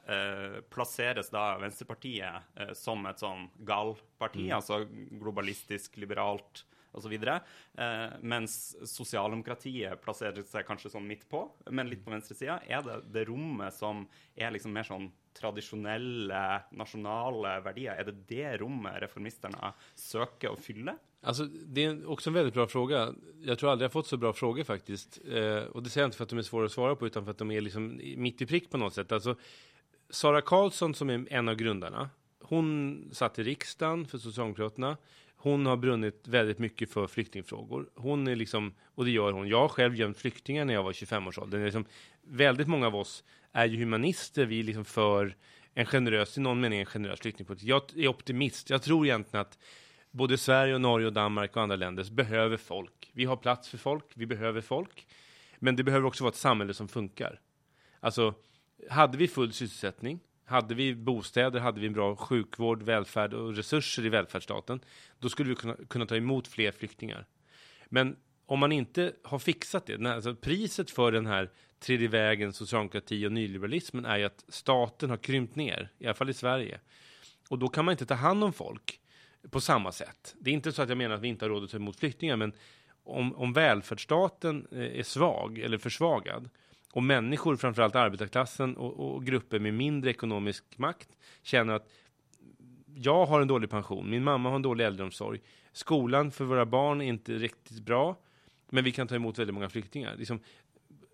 plasseres 0.72 1.30
da 1.32 1.54
Venstrepartiet 1.62 2.74
som 2.78 3.04
et 3.08 3.22
sånn 3.22 3.46
gal-parti, 3.66 4.48
altså 4.54 4.82
globalistisk, 4.90 6.00
liberalt 6.02 6.64
osv. 6.94 7.14
Eh, 7.14 8.16
mens 8.22 8.56
sosialdemokratiet 8.88 10.00
plasserer 10.04 10.46
seg 10.48 10.66
kanskje 10.68 10.92
sånn 10.94 11.08
midt 11.08 11.26
på, 11.30 11.46
men 11.70 11.90
litt 11.90 12.04
på 12.04 12.14
venstresida. 12.14 12.60
Er 12.68 12.84
det 12.86 13.00
det 13.14 13.26
rommet 13.30 13.74
som 13.76 14.06
er 14.36 14.54
liksom 14.54 14.74
mer 14.74 14.86
sånn 14.88 15.10
tradisjonelle, 15.34 16.44
nasjonale 16.78 17.58
verdier? 17.64 17.98
Er 17.98 18.10
det 18.10 18.28
det 18.30 18.54
rommet 18.62 19.00
reformisterne 19.02 19.74
söker 19.98 20.54
å 20.54 20.60
fylle? 20.60 20.96
Alltså, 21.24 21.44
det 21.44 21.84
är 21.84 22.10
också 22.10 22.30
en 22.30 22.34
väldigt 22.34 22.54
bra 22.54 22.66
fråga. 22.66 23.14
Jag 23.42 23.58
tror 23.58 23.70
aldrig 23.70 23.84
jag 23.84 23.92
fått 23.92 24.06
så 24.06 24.16
bra 24.16 24.32
frågor 24.32 24.64
faktiskt. 24.64 25.20
Eh, 25.28 25.64
och 25.64 25.82
det 25.82 25.90
säger 25.90 26.02
jag 26.02 26.08
inte 26.08 26.16
för 26.16 26.24
att 26.24 26.30
de 26.30 26.38
är 26.38 26.42
svåra 26.42 26.66
att 26.66 26.72
svara 26.72 26.96
på, 26.96 27.06
utan 27.06 27.24
för 27.24 27.30
att 27.30 27.38
de 27.38 27.50
är 27.50 27.60
liksom 27.60 28.00
mitt 28.16 28.42
i 28.42 28.46
prick 28.46 28.70
på 28.70 28.76
något 28.76 28.94
sätt. 28.94 29.12
Alltså, 29.12 29.36
Sara 30.10 30.40
Karlsson 30.40 30.94
som 30.94 31.10
är 31.10 31.26
en 31.30 31.48
av 31.48 31.54
grundarna, 31.54 32.10
hon 32.40 33.08
satt 33.12 33.38
i 33.38 33.42
riksdagen 33.42 34.06
för 34.06 34.18
Socialdemokraterna 34.18 34.96
hon 35.44 35.66
har 35.66 35.76
brunnit 35.76 36.28
väldigt 36.28 36.58
mycket 36.58 36.90
för 36.90 37.06
flyktingfrågor. 37.06 37.90
Hon 37.94 38.28
är 38.28 38.36
liksom, 38.36 38.74
och 38.84 39.04
det 39.04 39.10
gör 39.10 39.32
hon. 39.32 39.48
Jag 39.48 39.60
har 39.60 39.68
själv 39.68 39.96
gömt 39.96 40.18
flyktingar 40.18 40.64
när 40.64 40.74
jag 40.74 40.82
var 40.82 40.92
25-årsåldern. 40.92 41.64
Liksom, 41.64 41.84
väldigt 42.22 42.68
många 42.68 42.86
av 42.86 42.96
oss 42.96 43.24
är 43.52 43.66
ju 43.66 43.78
humanister. 43.78 44.46
Vi 44.46 44.60
är 44.60 44.64
liksom 44.64 44.84
för 44.84 45.36
en 45.74 45.86
generös, 45.86 46.38
i 46.38 46.40
någon 46.40 46.60
mening 46.60 46.80
en 46.80 46.86
generös 46.86 47.20
flyktingpolitik. 47.20 47.68
Jag 47.68 47.82
är 47.96 48.08
optimist. 48.08 48.70
Jag 48.70 48.82
tror 48.82 49.06
egentligen 49.06 49.40
att 49.40 49.58
både 50.10 50.38
Sverige 50.38 50.74
och 50.74 50.80
Norge 50.80 51.06
och 51.06 51.12
Danmark 51.12 51.56
och 51.56 51.62
andra 51.62 51.76
länder 51.76 52.12
behöver 52.12 52.56
folk. 52.56 53.10
Vi 53.12 53.24
har 53.24 53.36
plats 53.36 53.68
för 53.68 53.78
folk, 53.78 54.04
vi 54.14 54.26
behöver 54.26 54.60
folk. 54.60 55.06
Men 55.58 55.76
det 55.76 55.82
behöver 55.82 56.06
också 56.06 56.24
vara 56.24 56.32
ett 56.32 56.36
samhälle 56.36 56.74
som 56.74 56.88
funkar. 56.88 57.40
Alltså, 58.00 58.34
hade 58.90 59.18
vi 59.18 59.28
full 59.28 59.52
sysselsättning, 59.52 60.20
hade 60.44 60.74
vi 60.74 60.94
bostäder, 60.94 61.60
hade 61.60 61.80
vi 61.80 61.86
en 61.86 61.92
bra 61.92 62.16
sjukvård, 62.16 62.82
välfärd 62.82 63.34
och 63.34 63.56
resurser 63.56 64.06
i 64.06 64.08
välfärdsstaten, 64.08 64.80
då 65.18 65.28
skulle 65.28 65.48
vi 65.48 65.54
kunna, 65.54 65.76
kunna 65.88 66.06
ta 66.06 66.16
emot 66.16 66.48
fler 66.48 66.72
flyktingar. 66.72 67.26
Men 67.86 68.16
om 68.46 68.58
man 68.58 68.72
inte 68.72 69.12
har 69.22 69.38
fixat 69.38 69.86
det, 69.86 70.06
alltså 70.06 70.34
priset 70.34 70.90
för 70.90 71.12
den 71.12 71.26
här 71.26 71.50
tredje 71.78 72.08
vägen, 72.08 72.52
socialdemokrati 72.52 73.26
och 73.26 73.32
nyliberalismen 73.32 74.04
är 74.04 74.16
ju 74.16 74.24
att 74.24 74.44
staten 74.48 75.10
har 75.10 75.16
krympt 75.16 75.56
ner, 75.56 75.90
i 75.98 76.06
alla 76.06 76.14
fall 76.14 76.30
i 76.30 76.34
Sverige. 76.34 76.80
Och 77.48 77.58
då 77.58 77.68
kan 77.68 77.84
man 77.84 77.92
inte 77.92 78.06
ta 78.06 78.14
hand 78.14 78.44
om 78.44 78.52
folk 78.52 79.00
på 79.50 79.60
samma 79.60 79.92
sätt. 79.92 80.34
Det 80.38 80.50
är 80.50 80.54
inte 80.54 80.72
så 80.72 80.82
att 80.82 80.88
jag 80.88 80.98
menar 80.98 81.14
att 81.14 81.20
vi 81.20 81.28
inte 81.28 81.44
har 81.44 81.50
råd 81.50 81.64
att 81.64 81.70
ta 81.70 81.76
emot 81.76 81.96
flyktingar, 81.96 82.36
men 82.36 82.52
om, 83.04 83.36
om 83.36 83.52
välfärdsstaten 83.52 84.66
eh, 84.72 84.98
är 84.98 85.02
svag 85.02 85.58
eller 85.58 85.78
försvagad 85.78 86.50
och 86.94 87.02
människor, 87.02 87.56
framförallt 87.56 87.96
arbetarklassen 87.96 88.76
och, 88.76 89.14
och 89.14 89.24
grupper 89.24 89.58
med 89.58 89.74
mindre 89.74 90.10
ekonomisk 90.10 90.64
makt, 90.78 91.08
känner 91.42 91.74
att 91.74 91.88
jag 92.94 93.26
har 93.26 93.40
en 93.40 93.48
dålig 93.48 93.70
pension, 93.70 94.10
min 94.10 94.24
mamma 94.24 94.48
har 94.48 94.56
en 94.56 94.62
dålig 94.62 94.84
äldreomsorg, 94.84 95.40
skolan 95.72 96.30
för 96.30 96.44
våra 96.44 96.66
barn 96.66 97.00
är 97.00 97.04
inte 97.04 97.32
riktigt 97.32 97.80
bra, 97.80 98.18
men 98.70 98.84
vi 98.84 98.92
kan 98.92 99.06
ta 99.06 99.14
emot 99.14 99.38
väldigt 99.38 99.54
många 99.54 99.68
flyktingar. 99.68 100.16
Liksom, 100.16 100.40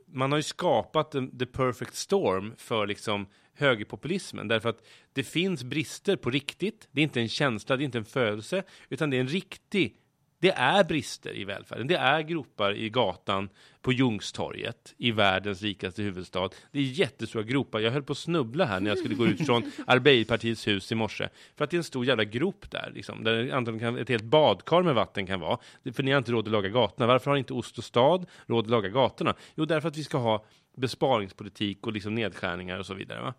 man 0.07 0.33
har 0.33 0.38
ju 0.38 0.43
skapat 0.43 1.11
the, 1.11 1.27
the 1.38 1.47
perfect 1.47 1.95
storm 1.95 2.55
för 2.57 2.87
liksom 2.87 3.27
högerpopulismen, 3.55 4.49
därför 4.49 4.69
att 4.69 4.87
det 5.12 5.25
finns 5.25 5.64
brister 5.64 6.16
på 6.16 6.31
riktigt. 6.31 6.88
Det 6.93 7.01
är 7.01 7.03
inte 7.03 7.21
en 7.21 7.29
känsla, 7.29 7.77
det 7.77 7.83
är 7.83 7.85
inte 7.85 7.99
en 7.99 8.05
födelse, 8.05 8.62
utan 8.88 9.11
det 9.11 9.16
är 9.16 9.21
en 9.21 9.29
riktig 9.29 9.97
det 10.40 10.50
är 10.50 10.85
brister 10.85 11.37
i 11.37 11.44
välfärden. 11.44 11.87
Det 11.87 11.96
är 11.96 12.22
gropar 12.22 12.74
i 12.74 12.90
gatan 12.90 13.48
på 13.81 13.92
Ljungstorget 13.92 14.94
i 14.98 15.11
världens 15.11 15.62
rikaste 15.62 16.03
huvudstad. 16.03 16.48
Det 16.72 16.79
är 16.79 16.83
jättestora 16.83 17.42
gropar. 17.42 17.81
Jag 17.81 17.90
höll 17.90 18.03
på 18.03 18.12
att 18.12 18.18
snubbla 18.18 18.64
här 18.64 18.81
när 18.81 18.90
jag 18.90 18.98
skulle 18.98 19.14
gå 19.14 19.26
ut 19.26 19.46
från 19.46 19.72
Arbeiderpartiets 19.87 20.68
hus 20.68 20.92
i 20.92 20.94
morse. 20.94 21.29
För 21.57 21.64
att 21.64 21.70
det 21.70 21.76
är 21.76 21.79
en 21.79 21.85
stor 21.85 22.05
jävla 22.05 22.24
grop 22.24 22.70
där, 22.70 22.92
liksom, 22.94 23.24
där 23.24 23.50
antagligen 23.50 23.98
ett 23.98 24.09
helt 24.09 24.24
badkar 24.24 24.83
med 24.83 24.94
vatten 24.94 25.26
kan 25.26 25.40
vara. 25.40 25.59
För 25.92 26.03
ni 26.03 26.11
har 26.11 26.18
inte 26.18 26.33
råd 26.33 26.46
att 26.46 26.53
laga 26.53 26.68
gatorna. 26.68 27.07
Varför 27.07 27.31
har 27.31 27.38
inte 27.38 27.53
Ost 27.53 27.79
och 27.79 27.85
stad 27.85 28.26
råd 28.46 28.64
att 28.64 28.70
laga 28.70 28.88
gatorna? 28.88 29.35
Jo, 29.55 29.64
därför 29.64 29.88
att 29.88 29.96
vi 29.96 30.05
ska 30.05 30.18
ha 30.18 30.44
besparingspolitik 30.76 31.87
och 31.87 31.92
liksom 31.92 32.14
nedskärningar 32.14 32.79
och 32.79 32.87
så 32.87 32.94
vidare. 32.94 33.20
Va? 33.20 33.35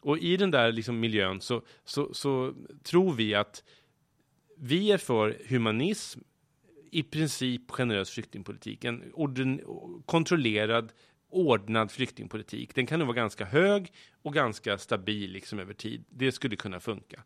Och 0.00 0.18
i 0.18 0.36
den 0.36 0.50
där 0.50 0.72
liksom 0.72 1.00
miljön 1.00 1.40
så, 1.40 1.62
så, 1.84 2.14
så 2.14 2.54
tror 2.82 3.12
vi 3.12 3.34
att 3.34 3.62
vi 4.56 4.92
är 4.92 4.98
för 4.98 5.38
humanism, 5.48 6.20
i 6.90 7.02
princip 7.02 7.70
generös 7.70 8.10
flyktingpolitik, 8.10 8.84
en 8.84 9.12
orden, 9.14 9.60
kontrollerad, 10.06 10.92
ordnad 11.30 11.90
flyktingpolitik. 11.90 12.74
Den 12.74 12.86
kan 12.86 12.98
nog 12.98 13.08
vara 13.08 13.16
ganska 13.16 13.44
hög 13.44 13.92
och 14.22 14.34
ganska 14.34 14.78
stabil 14.78 15.30
liksom 15.30 15.58
över 15.58 15.74
tid. 15.74 16.04
Det 16.08 16.32
skulle 16.32 16.56
kunna 16.56 16.80
funka. 16.80 17.22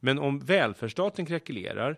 Men 0.00 0.18
om 0.18 0.38
välfärdsstaten 0.38 1.26
krackelerar, 1.26 1.96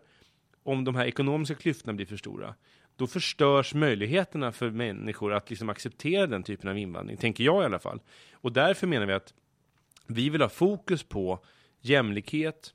om 0.63 0.85
de 0.85 0.95
här 0.95 1.07
ekonomiska 1.07 1.55
klyftorna 1.55 1.93
blir 1.93 2.07
för 2.07 2.17
stora, 2.17 2.55
då 2.97 3.07
förstörs 3.07 3.75
möjligheterna 3.75 4.53
för 4.53 4.71
människor 4.71 5.33
att 5.33 5.51
liksom 5.51 5.69
acceptera 5.69 6.27
den 6.27 6.43
typen 6.43 6.71
av 6.71 6.79
invandring, 6.79 7.17
tänker 7.17 7.45
jag 7.45 7.63
i 7.63 7.65
alla 7.65 7.79
fall. 7.79 8.01
Och 8.33 8.53
därför 8.53 8.87
menar 8.87 9.07
vi 9.07 9.13
att 9.13 9.35
vi 10.07 10.31
vill 10.31 10.43
ha 10.43 10.49
fokus 10.49 11.03
på 11.03 11.45
jämlikhet, 11.81 12.75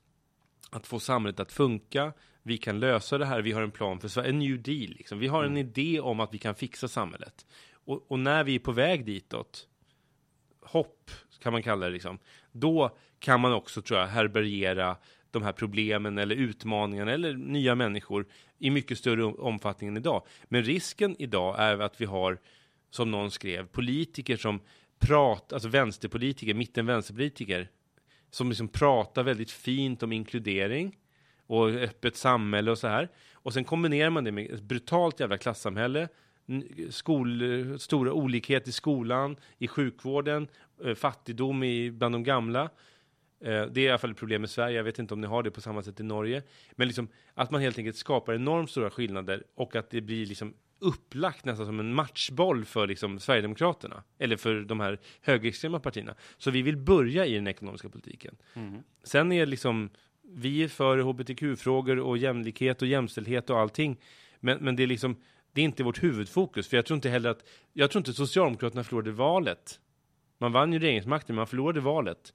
att 0.70 0.86
få 0.86 1.00
samhället 1.00 1.40
att 1.40 1.52
funka. 1.52 2.12
Vi 2.42 2.58
kan 2.58 2.80
lösa 2.80 3.18
det 3.18 3.26
här. 3.26 3.42
Vi 3.42 3.52
har 3.52 3.62
en 3.62 3.70
plan 3.70 4.00
för 4.00 4.08
Sverige, 4.08 4.30
en 4.30 4.38
new 4.38 4.62
deal. 4.62 4.90
Liksom. 4.90 5.18
Vi 5.18 5.26
har 5.26 5.44
en 5.44 5.50
mm. 5.50 5.68
idé 5.68 6.00
om 6.00 6.20
att 6.20 6.34
vi 6.34 6.38
kan 6.38 6.54
fixa 6.54 6.88
samhället. 6.88 7.46
Och, 7.72 8.10
och, 8.10 8.18
när 8.18 8.44
vi 8.44 8.54
är 8.54 8.58
på 8.58 8.72
väg 8.72 9.04
ditåt, 9.04 9.68
hopp 10.60 11.10
kan 11.42 11.52
man 11.52 11.62
kalla 11.62 11.86
det, 11.86 11.92
liksom, 11.92 12.18
då 12.52 12.96
kan 13.18 13.40
man 13.40 13.52
också, 13.52 13.82
tror 13.82 14.00
jag, 14.00 14.06
härbärgera 14.06 14.96
de 15.30 15.42
här 15.42 15.52
problemen 15.52 16.18
eller 16.18 16.36
utmaningarna 16.36 17.12
eller 17.12 17.34
nya 17.34 17.74
människor 17.74 18.26
i 18.58 18.70
mycket 18.70 18.98
större 18.98 19.24
omfattning 19.24 19.88
än 19.88 19.96
idag. 19.96 20.26
Men 20.44 20.62
risken 20.62 21.16
idag 21.18 21.56
är 21.58 21.78
att 21.78 22.00
vi 22.00 22.04
har, 22.04 22.38
som 22.90 23.10
någon 23.10 23.30
skrev, 23.30 23.66
politiker 23.66 24.36
som 24.36 24.60
pratar, 24.98 25.56
alltså 25.56 25.68
vänsterpolitiker, 25.68 26.54
mitten 26.54 26.86
vänsterpolitiker, 26.86 27.68
som 28.30 28.48
liksom 28.48 28.68
pratar 28.68 29.22
väldigt 29.22 29.50
fint 29.50 30.02
om 30.02 30.12
inkludering 30.12 30.96
och 31.46 31.68
öppet 31.68 32.16
samhälle 32.16 32.70
och 32.70 32.78
så 32.78 32.88
här. 32.88 33.08
Och 33.32 33.52
sen 33.52 33.64
kombinerar 33.64 34.10
man 34.10 34.24
det 34.24 34.32
med 34.32 34.50
ett 34.50 34.62
brutalt 34.62 35.20
jävla 35.20 35.38
klassamhälle, 35.38 36.08
skol, 36.90 37.42
stora 37.78 38.12
olikhet 38.12 38.68
i 38.68 38.72
skolan, 38.72 39.36
i 39.58 39.68
sjukvården, 39.68 40.48
eh, 40.84 40.94
fattigdom 40.94 41.62
i, 41.62 41.90
bland 41.90 42.14
de 42.14 42.24
gamla. 42.24 42.62
Eh, 43.44 43.66
det 43.66 43.80
är 43.80 43.84
i 43.84 43.88
alla 43.88 43.98
fall 43.98 44.10
ett 44.10 44.16
problem 44.16 44.44
i 44.44 44.48
Sverige. 44.48 44.76
Jag 44.76 44.84
vet 44.84 44.98
inte 44.98 45.14
om 45.14 45.20
ni 45.20 45.26
har 45.26 45.42
det 45.42 45.50
på 45.50 45.60
samma 45.60 45.82
sätt 45.82 46.00
i 46.00 46.02
Norge. 46.02 46.42
Men 46.72 46.86
liksom 46.86 47.08
att 47.34 47.50
man 47.50 47.60
helt 47.60 47.78
enkelt 47.78 47.96
skapar 47.96 48.34
enormt 48.34 48.70
stora 48.70 48.90
skillnader 48.90 49.44
och 49.54 49.76
att 49.76 49.90
det 49.90 50.00
blir 50.00 50.26
liksom 50.26 50.54
upplagt 50.80 51.44
nästan 51.44 51.66
som 51.66 51.80
en 51.80 51.94
matchboll 51.94 52.64
för 52.64 52.86
liksom 52.86 53.20
Sverigedemokraterna, 53.20 54.02
eller 54.18 54.36
för 54.36 54.60
de 54.60 54.80
här 54.80 54.98
högerextrema 55.22 55.80
partierna. 55.80 56.14
Så 56.38 56.50
vi 56.50 56.62
vill 56.62 56.76
börja 56.76 57.26
i 57.26 57.34
den 57.34 57.46
ekonomiska 57.46 57.88
politiken. 57.88 58.36
Mm. 58.54 58.82
Sen 59.04 59.32
är 59.32 59.46
liksom, 59.46 59.90
vi 60.22 60.62
är 60.62 60.68
för 60.68 60.98
hbtq-frågor 60.98 61.98
och 61.98 62.18
jämlikhet 62.18 62.82
och 62.82 62.88
jämställdhet 62.88 63.50
och 63.50 63.58
allting, 63.58 64.00
men, 64.40 64.58
men 64.58 64.76
det 64.76 64.82
är 64.82 64.86
liksom, 64.86 65.16
det 65.52 65.60
är 65.60 65.64
inte 65.64 65.82
vårt 65.82 66.02
huvudfokus, 66.02 66.68
för 66.68 66.76
jag 66.76 66.86
tror 66.86 66.94
inte 66.94 67.10
heller 67.10 67.30
att, 67.30 67.44
jag 67.72 67.90
tror 67.90 68.00
inte 68.00 68.12
Socialdemokraterna 68.12 68.84
förlorade 68.84 69.12
valet. 69.12 69.80
Man 70.38 70.52
vann 70.52 70.72
ju 70.72 70.78
regeringsmakten, 70.78 71.34
men 71.34 71.40
man 71.40 71.46
förlorade 71.46 71.80
valet 71.80 72.34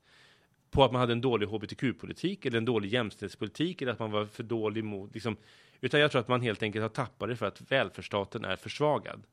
på 0.76 0.84
att 0.84 0.92
man 0.92 1.00
hade 1.00 1.14
en 1.14 1.22
dålig 1.22 1.48
hbtq-politik 1.48 2.46
eller 2.46 2.58
en 2.58 2.66
dålig 2.66 2.94
jämställdhetspolitik 2.94 3.82
eller 3.82 3.92
att 3.92 4.00
man 4.00 4.12
var 4.12 4.26
för 4.26 4.44
dålig 4.44 4.84
mot, 4.84 5.14
liksom, 5.14 5.38
utan 5.82 6.00
jag 6.00 6.12
tror 6.12 6.22
att 6.22 6.28
man 6.28 6.42
helt 6.42 6.64
enkelt 6.64 6.82
har 6.82 6.90
tappat 6.90 7.30
det 7.30 7.36
för 7.36 7.46
att 7.46 7.72
välfärdsstaten 7.72 8.46
är 8.46 8.56
försvagad. 8.56 9.24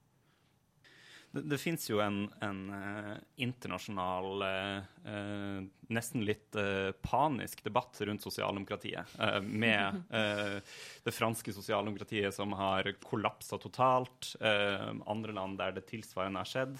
Det, 1.32 1.42
det 1.48 1.58
finns 1.58 1.90
ju 1.90 2.00
en, 2.00 2.30
en 2.40 2.70
uh, 2.70 3.16
internasjonal, 3.36 4.42
uh, 4.42 4.82
uh, 5.08 5.62
nesten 5.88 6.24
litt 6.24 6.56
panisk 7.02 7.64
debatt 7.64 8.00
rundt 8.00 8.22
sosialdemokratiet. 8.22 9.16
med 9.42 10.02
det 11.04 11.12
franske 11.12 11.52
sosialdemokratiet 11.52 12.34
som 12.34 12.52
har 12.56 12.88
kollapsa 13.04 13.58
totalt, 13.60 14.30
andre 14.40 15.34
land 15.36 15.58
der 15.60 15.74
det 15.76 15.84
tilsvarende 15.90 16.40
har 16.40 16.48
skjedd. 16.48 16.78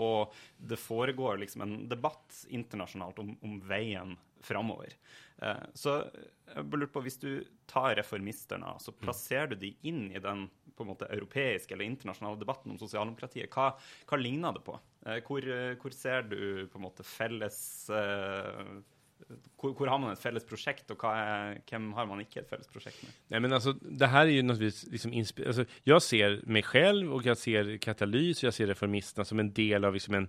og 0.00 0.32
det 0.56 0.80
foregår 0.80 1.42
liksom 1.42 1.66
en 1.66 1.76
debatt 1.90 2.46
internasjonalt 2.48 3.20
om, 3.20 3.36
om 3.44 3.60
veien 3.68 4.16
framover. 4.44 4.94
Eh, 5.42 5.64
så 5.74 6.00
jeg 6.48 6.64
lurer 6.72 6.90
på, 6.92 7.02
hvis 7.04 7.20
du 7.22 7.30
tar 7.70 7.96
reformisterne, 7.98 8.74
så 8.82 8.94
mm. 8.94 9.00
plasserer 9.02 9.52
du 9.52 9.58
de 9.60 9.74
inn 9.88 10.08
i 10.10 10.22
den 10.22 10.46
på 10.76 10.84
en 10.84 10.92
måte 10.92 11.10
europeiske 11.10 11.74
eller 11.74 11.88
internasjonale 11.88 12.38
debatten 12.40 12.74
om 12.74 12.80
sosialdemokratiet. 12.80 13.50
Hva, 13.54 13.72
hva 14.08 14.20
ligner 14.20 14.54
det 14.56 14.64
på? 14.66 14.78
Eh, 15.06 15.20
hvor, 15.26 15.46
eh, 15.46 15.74
hvor, 15.80 15.94
ser 15.94 16.28
du 16.30 16.40
på 16.70 16.80
en 16.80 16.88
måte 16.88 17.06
felles 17.06 17.60
hvor, 19.58 19.72
hvor, 19.74 19.86
har 19.86 19.98
man 19.98 20.12
ett 20.12 20.22
felles 20.22 20.46
projekt 20.46 20.90
och 20.90 21.04
är, 21.04 21.60
vem 21.70 21.92
har 21.92 22.06
man 22.06 22.20
inte 22.20 22.40
ett 22.40 22.50
felles 22.50 22.68
projekt 22.68 23.02
med? 23.02 23.12
Nej, 23.28 23.40
men 23.40 23.52
alltså, 23.52 23.72
det 23.72 24.06
här 24.06 24.26
är 24.26 24.30
ju 24.30 24.42
naturligtvis 24.42 24.92
liksom 24.92 25.44
alltså, 25.46 25.64
Jag 25.84 26.02
ser 26.02 26.40
mig 26.46 26.62
själv 26.62 27.12
och 27.14 27.26
jag 27.26 27.38
ser 27.38 27.76
Katalys 27.76 28.42
och 28.42 28.46
jag 28.46 28.54
ser 28.54 28.66
Reformisterna 28.66 29.24
som 29.24 29.38
en 29.38 29.52
del 29.52 29.84
av 29.84 29.94
liksom 29.94 30.14
en, 30.14 30.28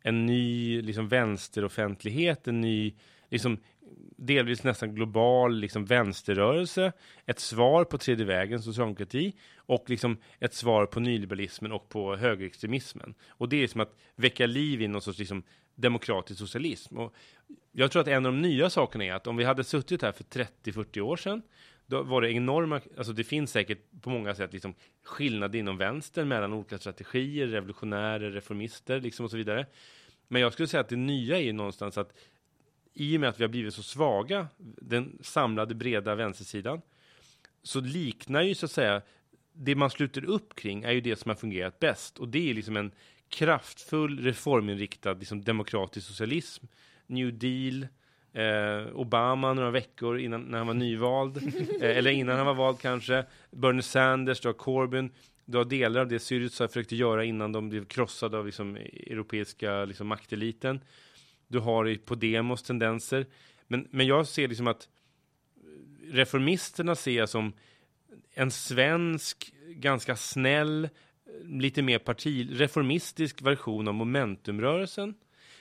en 0.00 0.26
ny 0.26 0.82
liksom, 0.82 1.08
vänsteroffentlighet, 1.08 2.48
en 2.48 2.60
ny 2.60 2.94
liksom, 3.30 3.58
delvis 4.16 4.64
nästan 4.64 4.94
global 4.94 5.56
liksom, 5.56 5.84
vänsterrörelse, 5.84 6.92
ett 7.26 7.40
svar 7.40 7.84
på 7.84 7.98
tredje 7.98 8.26
vägen, 8.26 8.62
socialdemokrati, 8.62 9.32
och 9.56 9.84
liksom 9.90 10.16
ett 10.38 10.54
svar 10.54 10.86
på 10.86 11.00
nyliberalismen 11.00 11.72
och 11.72 11.88
på 11.88 12.16
högerextremismen. 12.16 13.14
Och 13.28 13.48
det 13.48 13.62
är 13.62 13.66
som 13.66 13.80
att 13.80 13.96
väcka 14.16 14.46
liv 14.46 14.82
i 14.82 14.88
någon 14.88 15.02
sorts 15.02 15.18
liksom, 15.18 15.42
demokratisk 15.74 16.38
socialism. 16.38 16.98
Och 16.98 17.14
jag 17.72 17.90
tror 17.90 18.02
att 18.02 18.08
en 18.08 18.26
av 18.26 18.32
de 18.32 18.40
nya 18.40 18.70
sakerna 18.70 19.04
är 19.04 19.12
att 19.12 19.26
om 19.26 19.36
vi 19.36 19.44
hade 19.44 19.64
suttit 19.64 20.02
här 20.02 20.12
för 20.12 20.24
30-40 20.24 21.00
år 21.00 21.16
sedan, 21.16 21.42
då 21.86 22.02
var 22.02 22.22
det 22.22 22.32
enorma, 22.32 22.80
alltså 22.98 23.12
det 23.12 23.24
finns 23.24 23.50
säkert 23.50 23.78
på 24.00 24.10
många 24.10 24.34
sätt 24.34 24.52
liksom 24.52 24.74
skillnader 25.04 25.58
inom 25.58 25.76
vänstern 25.76 26.28
mellan 26.28 26.52
olika 26.52 26.78
strategier, 26.78 27.46
revolutionärer, 27.46 28.30
reformister 28.30 29.00
liksom 29.00 29.24
och 29.24 29.30
så 29.30 29.36
vidare. 29.36 29.66
Men 30.28 30.42
jag 30.42 30.52
skulle 30.52 30.68
säga 30.68 30.80
att 30.80 30.88
det 30.88 30.96
nya 30.96 31.36
är 31.36 31.42
ju 31.42 31.52
någonstans 31.52 31.98
att 31.98 32.12
i 33.00 33.16
och 33.16 33.20
med 33.20 33.28
att 33.28 33.40
vi 33.40 33.44
har 33.44 33.48
blivit 33.48 33.74
så 33.74 33.82
svaga, 33.82 34.48
den 34.58 35.18
samlade 35.20 35.74
breda 35.74 36.14
vänstersidan, 36.14 36.80
så 37.62 37.80
liknar 37.80 38.42
ju 38.42 38.54
så 38.54 38.66
att 38.66 38.72
säga 38.72 39.02
det 39.52 39.74
man 39.74 39.90
sluter 39.90 40.24
upp 40.24 40.54
kring 40.54 40.82
är 40.82 40.92
ju 40.92 41.00
det 41.00 41.16
som 41.16 41.28
har 41.28 41.36
fungerat 41.36 41.78
bäst. 41.78 42.18
Och 42.18 42.28
det 42.28 42.50
är 42.50 42.54
liksom 42.54 42.76
en 42.76 42.92
kraftfull 43.28 44.24
reforminriktad 44.24 45.12
liksom, 45.12 45.42
demokratisk 45.42 46.06
socialism, 46.06 46.66
New 47.06 47.38
Deal, 47.38 47.86
eh, 48.32 48.96
Obama 48.96 49.54
några 49.54 49.70
veckor 49.70 50.18
innan 50.18 50.42
när 50.42 50.58
han 50.58 50.66
var 50.66 50.74
nyvald, 50.74 51.36
eh, 51.82 51.96
eller 51.96 52.10
innan 52.10 52.36
han 52.36 52.46
var 52.46 52.54
vald 52.54 52.80
kanske, 52.80 53.24
Bernie 53.50 53.82
Sanders, 53.82 54.44
har 54.44 54.52
Corbyn, 54.52 55.10
du 55.44 55.58
har 55.58 55.64
delar 55.64 56.00
av 56.00 56.08
det 56.08 56.18
Syriza 56.18 56.68
försökte 56.68 56.96
göra 56.96 57.24
innan 57.24 57.52
de 57.52 57.68
blev 57.68 57.84
krossade 57.84 58.38
av 58.38 58.46
liksom, 58.46 58.76
europeiska 58.76 59.84
liksom, 59.84 60.06
makteliten. 60.06 60.80
Du 61.50 61.58
har 61.58 61.96
Podemos 62.04 62.62
tendenser. 62.62 63.26
Men, 63.66 63.88
men 63.90 64.06
jag 64.06 64.26
ser 64.26 64.48
liksom 64.48 64.66
att 64.66 64.88
eh, 65.56 66.12
reformisterna 66.12 66.94
ser 66.94 67.12
jag 67.12 67.28
som 67.28 67.52
en 68.34 68.50
svensk, 68.50 69.52
ganska 69.68 70.16
snäll, 70.16 70.84
eh, 70.84 70.90
lite 71.44 71.82
mer 71.82 71.98
parti, 71.98 72.48
reformistisk 72.50 73.42
version 73.42 73.88
av 73.88 73.94
momentumrörelsen. 73.94 75.14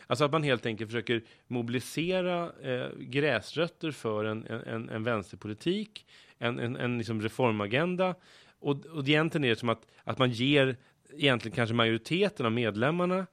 Alltså 0.08 0.26
att 0.26 0.32
man 0.32 0.44
helt 0.44 0.66
enkelt 0.66 0.90
försöker 0.90 1.24
mobilisera 1.48 2.52
eh, 2.62 2.90
gräsrötter 2.98 3.92
för 3.92 4.26
en, 4.26 4.46
en, 4.46 4.90
en 4.90 5.04
vänsterpolitik, 5.04 6.06
en, 6.38 6.60
en, 6.60 6.76
en 6.76 6.98
liksom 6.98 7.22
reformagenda. 7.22 8.16
Och, 8.60 8.86
och 8.86 9.08
egentligen 9.08 9.46
är 9.46 9.50
det 9.50 9.56
som 9.56 9.70
att, 9.70 9.86
att 10.04 10.18
man 10.18 10.32
ger 10.32 10.78
egentligen 11.14 11.56
kanske 11.56 11.76
majoriteten 11.76 12.46
av 12.46 12.52
medlemmarna 12.52 13.28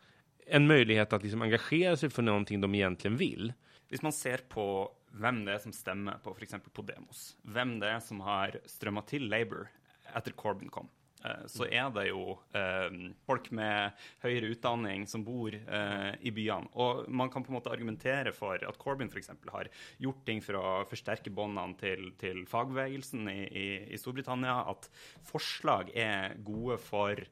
en 0.47 0.67
möjlighet 0.67 1.13
att 1.13 1.23
liksom 1.23 1.43
engagera 1.43 1.97
sig 1.97 2.11
för 2.11 2.23
någonting 2.23 2.61
de 2.61 2.75
egentligen 2.75 3.17
vill. 3.17 3.53
Om 3.91 3.99
man 4.03 4.13
ser 4.13 4.39
på 4.39 4.93
vem 5.13 5.45
det 5.45 5.53
är 5.53 5.59
som 5.59 5.73
stämmer 5.73 6.13
på 6.13 6.37
f.eks. 6.39 6.55
Podemos, 6.73 7.37
vem 7.43 7.79
det 7.79 7.89
är 7.89 8.01
som 8.01 8.21
har 8.21 8.61
strömmat 8.65 9.07
till 9.07 9.29
Labour 9.29 9.69
efter 10.15 10.33
Corbyn 10.33 10.69
kom, 10.69 10.89
Eh, 11.27 11.45
så 11.51 11.67
er 11.67 11.91
det 11.95 12.07
jo 12.09 12.37
eh, 12.57 12.99
folk 13.27 13.51
med 13.57 14.07
høyere 14.23 14.51
utdanning 14.55 15.07
som 15.11 15.25
bor 15.27 15.55
eh, 15.55 16.11
i 16.27 16.33
byene. 16.35 16.71
Og 16.79 17.07
man 17.11 17.31
kan 17.33 17.45
på 17.45 17.53
en 17.53 17.59
måte 17.59 17.73
argumentere 17.73 18.33
for 18.37 18.63
at 18.63 18.81
Corbyn 18.81 19.11
f.eks. 19.11 19.33
har 19.53 19.71
gjort 20.03 20.25
ting 20.29 20.43
for 20.45 20.61
å 20.61 20.75
forsterke 20.91 21.33
båndene 21.35 21.79
til, 21.81 22.11
til 22.21 22.45
fagbevegelsen 22.51 23.31
i, 23.33 23.39
i, 23.47 23.67
i, 23.91 24.01
Storbritannia. 24.01 24.59
At 24.71 24.91
forslag 25.27 25.93
er 25.97 26.37
gode 26.47 26.79
for 26.83 27.23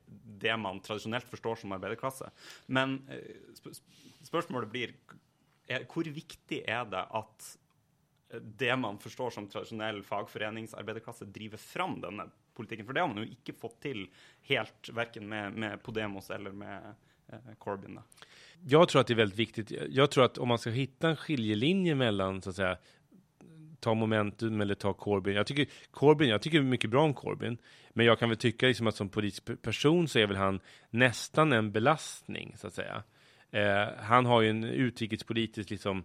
det 0.44 0.57
man 0.61 0.83
tradisjonelt 0.85 1.28
forstår 1.30 1.62
som 1.62 1.76
arbeiderklasse. 1.76 2.30
Men 2.74 3.00
eh, 3.12 3.52
sp 3.59 3.76
spørsmålet 4.24 4.70
blir 4.72 4.92
er, 5.68 5.85
hvor 5.88 6.09
viktig 6.09 6.62
er 6.68 6.87
det 6.88 7.02
at 7.12 7.50
det 8.42 8.77
man 8.77 8.99
forstår 8.99 9.31
som 9.31 9.49
traditionell 9.49 10.03
fagforeningsarbeiderklasse, 10.03 11.25
driver 11.25 11.57
fram 11.57 12.01
denne 12.01 12.25
politiken. 12.55 12.87
För 12.87 12.92
det 12.92 13.01
har 13.01 13.09
man 13.09 13.16
ju 13.16 13.29
inte 13.29 13.53
fått 13.53 13.81
till 13.81 14.09
helt, 14.42 14.88
varken 14.92 15.29
med, 15.29 15.53
med 15.53 15.83
Podemos 15.83 16.31
eller 16.31 16.53
med 16.53 16.94
eh, 17.29 17.38
Corbyn. 17.59 18.01
Jag 18.66 18.88
tror 18.88 19.01
att 19.01 19.07
det 19.07 19.12
är 19.12 19.16
väldigt 19.16 19.38
viktigt. 19.38 19.70
Jag 19.88 20.11
tror 20.11 20.25
att 20.25 20.38
om 20.38 20.49
man 20.49 20.59
ska 20.59 20.70
hitta 20.70 21.09
en 21.09 21.16
skiljelinje 21.16 21.94
mellan, 21.94 22.42
så 22.42 22.51
att 22.51 22.57
säga, 22.57 22.77
ta 23.81 23.94
momentum 23.94 24.61
eller 24.61 24.75
ta 24.75 24.92
Corbyn. 24.92 25.35
Jag 25.35 25.47
tycker 25.47 25.66
Corbyn, 25.90 26.29
jag 26.29 26.42
tycker 26.42 26.62
mycket 26.62 26.90
bra 26.90 27.03
om 27.03 27.14
Corbyn, 27.14 27.59
men 27.90 28.07
jag 28.07 28.18
kan 28.18 28.29
väl 28.29 28.38
tycka 28.38 28.66
liksom 28.66 28.87
att 28.87 28.97
som 28.97 29.09
politisk 29.09 29.62
person 29.62 30.09
så 30.09 30.18
är 30.18 30.27
väl 30.27 30.37
han 30.37 30.61
nästan 30.90 31.53
en 31.53 31.73
belastning, 31.73 32.55
så 32.57 32.66
att 32.66 32.75
säga. 32.75 33.03
Eh, 33.51 33.88
han 33.99 34.27
har 34.27 34.40
ju 34.40 34.51
en 34.51 34.64
utrikespolitisk 34.64 35.70
liksom 35.70 36.05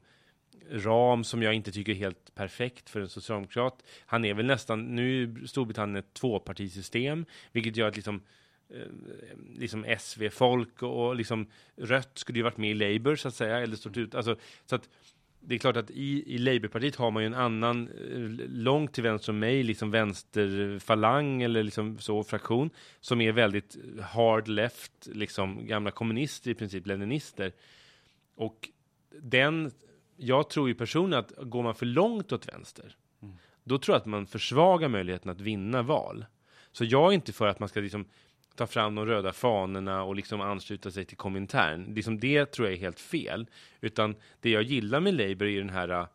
ram 0.71 1.23
som 1.23 1.41
jag 1.41 1.53
inte 1.53 1.71
tycker 1.71 1.91
är 1.91 1.95
helt 1.95 2.35
perfekt 2.35 2.89
för 2.89 3.01
en 3.01 3.09
socialdemokrat. 3.09 3.83
Han 4.05 4.25
är 4.25 4.33
väl 4.33 4.45
nästan, 4.45 4.95
nu 4.95 5.23
är 5.23 5.47
Storbritannien 5.47 5.95
ett 5.95 6.13
tvåpartisystem, 6.13 7.25
vilket 7.51 7.77
gör 7.77 7.87
att 7.87 7.95
liksom 7.95 8.21
eh, 8.69 8.87
liksom 9.55 9.85
SV-folk 9.99 10.83
och 10.83 11.15
liksom 11.15 11.47
rött 11.75 12.17
skulle 12.17 12.39
ju 12.39 12.43
varit 12.43 12.57
med 12.57 12.71
i 12.71 12.73
Labour 12.73 13.15
så 13.15 13.27
att 13.27 13.35
säga, 13.35 13.59
eller 13.59 13.75
stått 13.75 13.97
ut, 13.97 14.15
alltså, 14.15 14.35
så 14.65 14.75
att 14.75 14.89
det 15.41 15.55
är 15.55 15.59
klart 15.59 15.77
att 15.77 15.91
i, 15.91 16.35
i 16.35 16.37
Labourpartiet 16.37 16.95
har 16.95 17.11
man 17.11 17.23
ju 17.23 17.27
en 17.27 17.33
annan, 17.33 17.87
eh, 17.87 18.47
långt 18.49 18.93
till 18.93 19.03
vänster 19.03 19.31
om 19.31 19.39
mig, 19.39 19.63
liksom 19.63 19.91
vänsterfalang 19.91 21.41
eller 21.41 21.63
liksom 21.63 21.97
så 21.97 22.23
fraktion, 22.23 22.69
som 22.99 23.21
är 23.21 23.31
väldigt 23.31 23.77
hard 24.01 24.47
left, 24.47 25.07
liksom 25.07 25.67
gamla 25.67 25.91
kommunister 25.91 26.51
i 26.51 26.55
princip, 26.55 26.87
leninister. 26.87 27.51
Och 28.35 28.69
den 29.21 29.71
jag 30.19 30.49
tror 30.49 30.67
ju 30.67 30.75
personligen 30.75 31.25
att 31.25 31.49
går 31.49 31.63
man 31.63 31.75
för 31.75 31.85
långt 31.85 32.31
åt 32.31 32.47
vänster, 32.47 32.95
mm. 33.21 33.35
då 33.63 33.77
tror 33.77 33.95
jag 33.95 33.99
att 33.99 34.05
man 34.05 34.27
försvagar 34.27 34.89
möjligheten 34.89 35.31
att 35.31 35.41
vinna 35.41 35.81
val. 35.81 36.25
Så 36.71 36.85
jag 36.85 37.09
är 37.09 37.13
inte 37.13 37.33
för 37.33 37.47
att 37.47 37.59
man 37.59 37.69
ska 37.69 37.79
liksom 37.79 38.05
ta 38.55 38.67
fram 38.67 38.95
de 38.95 39.05
röda 39.05 39.33
fanorna 39.33 40.03
och 40.03 40.15
liksom 40.15 40.41
ansluta 40.41 40.91
sig 40.91 41.05
till 41.05 41.17
Komintern. 41.17 41.93
Liksom 41.93 42.19
det 42.19 42.45
tror 42.45 42.67
jag 42.67 42.77
är 42.77 42.81
helt 42.81 42.99
fel. 42.99 43.47
Utan 43.81 44.15
det 44.41 44.49
jag 44.49 44.63
gillar 44.63 44.99
med 44.99 45.13
Labour 45.13 45.47
är 45.47 45.59
den 45.59 45.69
här 45.69 46.07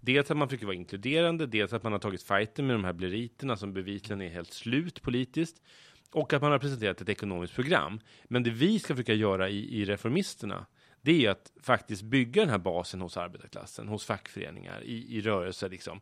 Dels 0.00 0.30
att 0.30 0.36
man 0.36 0.48
försöker 0.48 0.66
vara 0.66 0.76
inkluderande, 0.76 1.46
dels 1.46 1.72
att 1.72 1.82
man 1.82 1.92
har 1.92 1.98
tagit 1.98 2.22
fighten 2.22 2.66
med 2.66 2.74
de 2.74 2.84
här 2.84 2.92
bleriterna 2.92 3.56
som 3.56 3.72
bevisligen 3.72 4.22
är 4.22 4.28
helt 4.28 4.52
slut 4.52 5.02
politiskt 5.02 5.62
och 6.10 6.32
att 6.32 6.42
man 6.42 6.52
har 6.52 6.58
presenterat 6.58 7.00
ett 7.00 7.08
ekonomiskt 7.08 7.54
program. 7.54 8.00
Men 8.24 8.42
det 8.42 8.50
vi 8.50 8.78
ska 8.78 8.94
försöka 8.94 9.14
göra 9.14 9.48
i, 9.48 9.80
i 9.80 9.84
Reformisterna, 9.84 10.66
det 11.04 11.26
är 11.26 11.30
att 11.30 11.52
faktiskt 11.62 12.02
bygga 12.02 12.42
den 12.42 12.50
här 12.50 12.58
basen 12.58 13.00
hos 13.00 13.16
arbetarklassen, 13.16 13.88
hos 13.88 14.04
fackföreningar, 14.04 14.82
i, 14.82 15.16
i 15.16 15.20
rörelser 15.20 15.68
liksom. 15.68 16.00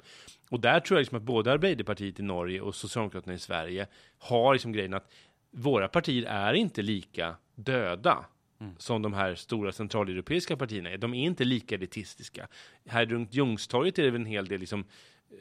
Och 0.51 0.61
där 0.61 0.81
tror 0.81 0.97
jag 0.97 1.01
liksom 1.01 1.19
att 1.19 1.23
både 1.23 1.53
Arbeiderpartiet 1.53 2.21
i 2.21 2.23
Norge 2.23 2.61
och 2.61 2.75
Socialdemokraterna 2.75 3.35
i 3.35 3.38
Sverige 3.38 3.87
har 4.19 4.53
liksom 4.53 4.73
grejen 4.73 4.95
att 4.95 5.12
våra 5.51 5.88
partier 5.88 6.25
är 6.25 6.55
inte 6.55 6.83
lika 6.83 7.37
döda 7.55 8.25
mm. 8.61 8.75
som 8.79 9.03
de 9.03 9.12
här 9.12 9.35
stora 9.35 9.73
centraleuropeiska 9.73 10.57
partierna 10.57 10.91
är. 10.91 10.99
De 10.99 11.15
är 11.15 11.25
inte 11.25 11.45
lika 11.45 11.75
elitistiska. 11.75 12.49
Här 12.87 13.07
runt 13.07 13.35
Ljungstorget 13.35 13.99
är 13.99 14.03
det 14.03 14.11
väl 14.11 14.21
en 14.21 14.27
hel 14.27 14.47
del 14.47 14.61
liksom 14.61 14.85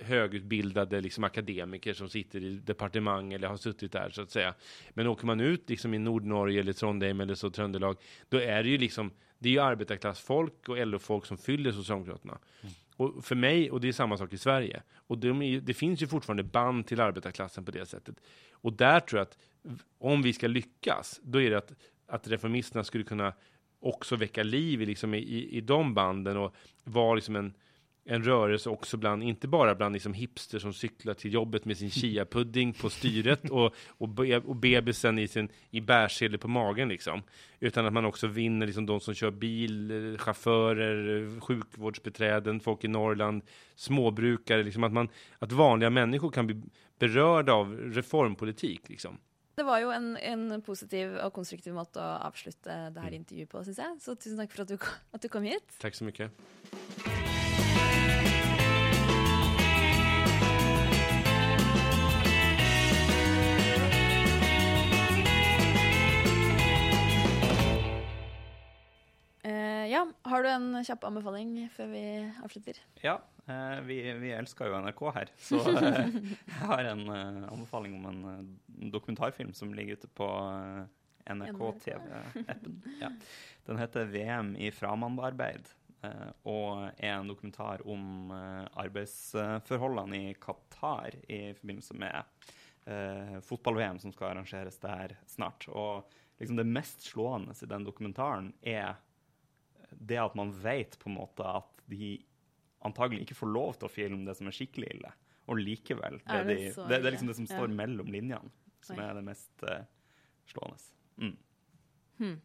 högutbildade 0.01 1.01
liksom 1.01 1.23
akademiker 1.23 1.93
som 1.93 2.09
sitter 2.09 2.43
i 2.43 2.57
departement 2.57 3.33
eller 3.33 3.47
har 3.47 3.57
suttit 3.57 3.91
där 3.91 4.09
så 4.09 4.21
att 4.21 4.31
säga. 4.31 4.53
Men 4.89 5.07
åker 5.07 5.25
man 5.25 5.39
ut 5.39 5.69
liksom 5.69 5.93
i 5.93 5.97
Nordnorge 5.97 6.59
eller 6.59 6.73
Trondheim 6.73 7.21
eller 7.21 7.35
så 7.35 7.49
Tröndelag, 7.49 7.97
då 8.29 8.37
är 8.37 8.63
det 8.63 8.69
ju 8.69 8.77
liksom 8.77 9.11
det 9.41 9.49
är 9.49 9.53
ju 9.53 9.59
arbetarklassfolk 9.59 10.69
och 10.69 10.87
LO-folk 10.87 11.25
som 11.25 11.37
fyller 11.37 11.71
Socialdemokraterna. 11.71 12.37
Mm. 12.61 12.73
Och 12.95 13.25
för 13.25 13.35
mig, 13.35 13.71
och 13.71 13.81
det 13.81 13.87
är 13.87 13.93
samma 13.93 14.17
sak 14.17 14.33
i 14.33 14.37
Sverige, 14.37 14.83
och 14.93 15.17
de 15.17 15.41
är, 15.41 15.61
det 15.61 15.73
finns 15.73 16.01
ju 16.01 16.07
fortfarande 16.07 16.43
band 16.43 16.87
till 16.87 17.01
arbetarklassen 17.01 17.65
på 17.65 17.71
det 17.71 17.85
sättet. 17.85 18.15
Och 18.51 18.73
där 18.73 18.99
tror 18.99 19.19
jag 19.19 19.27
att 19.27 19.37
om 19.99 20.21
vi 20.21 20.33
ska 20.33 20.47
lyckas, 20.47 21.19
då 21.23 21.41
är 21.41 21.49
det 21.49 21.57
att, 21.57 21.73
att 22.07 22.27
reformisterna 22.27 22.83
skulle 22.83 23.03
kunna 23.03 23.33
också 23.79 24.15
väcka 24.15 24.43
liv 24.43 24.81
i, 24.81 24.85
liksom, 24.85 25.13
i, 25.13 25.49
i 25.51 25.61
de 25.61 25.93
banden 25.93 26.37
och 26.37 26.55
vara 26.83 27.15
liksom 27.15 27.35
en, 27.35 27.53
en 28.05 28.23
rörelse 28.23 28.69
också 28.69 28.97
bland, 28.97 29.23
inte 29.23 29.47
bara 29.47 29.75
bland 29.75 29.93
liksom 29.93 30.13
hipster 30.13 30.59
som 30.59 30.73
cyklar 30.73 31.13
till 31.13 31.33
jobbet 31.33 31.65
med 31.65 31.77
sin 31.77 31.89
chia-pudding 31.89 32.73
på 32.73 32.89
styret 32.89 33.49
och, 33.49 33.75
och, 33.87 34.09
be, 34.09 34.37
och 34.37 34.55
bebisen 34.55 35.19
i, 35.19 35.27
sin, 35.27 35.49
i 35.69 35.81
bärsele 35.81 36.37
på 36.37 36.47
magen 36.47 36.89
liksom. 36.89 37.23
Utan 37.59 37.85
att 37.85 37.93
man 37.93 38.05
också 38.05 38.27
vinner 38.27 38.65
liksom 38.65 38.85
de 38.85 38.99
som 38.99 39.13
kör 39.13 39.31
bil, 39.31 40.17
chaufförer, 40.19 41.39
sjukvårdsbeträden, 41.39 42.59
folk 42.59 42.83
i 42.83 42.87
Norrland, 42.87 43.41
småbrukare, 43.75 44.63
liksom 44.63 44.83
att, 44.83 44.93
man, 44.93 45.09
att 45.39 45.51
vanliga 45.51 45.89
människor 45.89 46.31
kan 46.31 46.47
bli 46.47 46.61
berörda 46.99 47.53
av 47.53 47.77
reformpolitik 47.77 48.89
liksom. 48.89 49.17
Det 49.55 49.63
var 49.63 49.79
ju 49.79 49.91
en, 49.91 50.17
en 50.17 50.61
positiv 50.61 51.15
och 51.15 51.33
konstruktiv 51.33 51.73
måte 51.73 52.03
att 52.03 52.21
avsluta 52.21 52.69
det 52.69 52.99
här 52.99 53.07
mm. 53.07 53.13
intervjuet 53.13 53.49
på, 53.49 53.63
syns 53.63 53.77
jag. 53.77 54.01
Så 54.01 54.15
tusen 54.15 54.37
tack 54.37 54.51
för 54.51 54.61
att 54.61 54.67
du, 54.67 54.77
att 55.11 55.21
du 55.21 55.29
kom 55.29 55.43
hit. 55.43 55.77
Tack 55.79 55.95
så 55.95 56.03
mycket. 56.03 56.31
Ja, 69.91 70.07
har 70.21 70.43
du 70.43 70.49
en 70.49 70.69
kjapp 70.85 71.03
anbefaling 71.09 71.53
før 71.73 71.91
vi 71.91 72.03
avslutter? 72.45 72.79
Ja, 73.03 73.17
eh, 73.45 73.81
vi, 73.87 73.99
vi, 74.21 74.31
elsker 74.35 74.69
jo 74.69 74.79
NRK 74.85 75.03
her. 75.17 75.33
Så 75.49 75.59
eh, 75.73 76.15
jeg 76.31 76.61
har 76.63 76.89
en 76.93 77.03
eh, 77.11 77.43
anbefaling 77.51 77.97
om 77.99 78.07
en 78.11 78.23
eh, 78.31 78.89
dokumentarfilm 78.93 79.53
som 79.57 79.73
ligger 79.77 79.99
ute 79.99 80.11
på 80.17 80.27
eh, 80.27 80.83
NRK 81.35 81.61
TV-appen. 81.83 82.79
Ja. 83.01 83.11
Den 83.67 83.77
heter 83.77 84.09
'VM 84.09 84.55
i 84.57 84.71
framandbarbeid'. 84.73 85.75
Eh, 86.03 86.31
og 86.49 86.87
er 86.97 87.13
en 87.19 87.29
dokumentar 87.29 87.83
om 87.85 88.31
arbeidsforholdene 88.81 90.21
i 90.31 90.33
Qatar 90.41 91.15
i 91.29 91.53
forbindelse 91.59 91.97
med 92.01 92.49
fotball-VM 93.45 93.99
som 94.01 94.09
skal 94.15 94.31
arrangeres 94.31 94.79
der 94.81 95.13
snart. 95.29 95.67
Og 95.69 96.09
liksom 96.41 96.57
det 96.57 96.65
mest 96.65 97.03
slående 97.11 97.53
i 97.53 97.69
den 97.69 97.85
dokumentaren 97.85 98.47
er 98.65 98.95
det 99.91 100.17
at 100.17 100.33
man 100.39 100.49
vet 100.63 100.97
på 100.99 101.11
en 101.11 101.19
måte 101.19 101.45
at 101.45 101.83
de 101.91 102.15
antagelig 102.81 103.27
ikke 103.27 103.37
får 103.37 103.51
lov 103.53 103.75
til 103.77 103.85
å 103.85 103.93
filme 103.93 104.25
det 104.25 104.33
som 104.39 104.49
er 104.49 104.55
skikkelig 104.57 104.89
ille. 104.95 105.11
Og 105.51 105.61
likevel. 105.61 106.17
Det 106.25 106.33
Er 106.39 106.43
det 106.47 106.55
de, 106.57 106.67
det, 106.73 106.97
det 106.97 107.05
er 107.05 107.13
liksom 107.13 107.29
det 107.29 107.37
som 107.37 107.45
Ja. 107.49 107.55
står 107.59 107.73
mellom 107.77 108.09
linjene, 108.13 108.51
som 108.81 108.99
er 109.03 109.13
det 109.17 109.23
mest 109.29 109.63
eh, 109.69 109.85
slående. 110.49 110.77
Mm. 112.21 112.41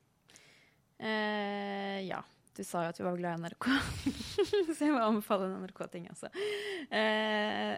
Eh, 0.99 2.01
ja. 2.09 2.23
Du 2.57 2.63
sa 2.65 2.85
jo 2.87 2.89
at 2.93 2.99
vi 3.01 3.05
var 3.05 3.19
glad 3.19 3.37
i 3.37 3.43
NRK, 3.43 3.67
så 4.77 4.87
jeg 4.87 4.95
må 4.95 5.03
anbefale 5.05 5.45
en 5.51 5.59
NRK-ting, 5.61 6.07
altså. 6.09 6.31
Eh, 6.89 7.75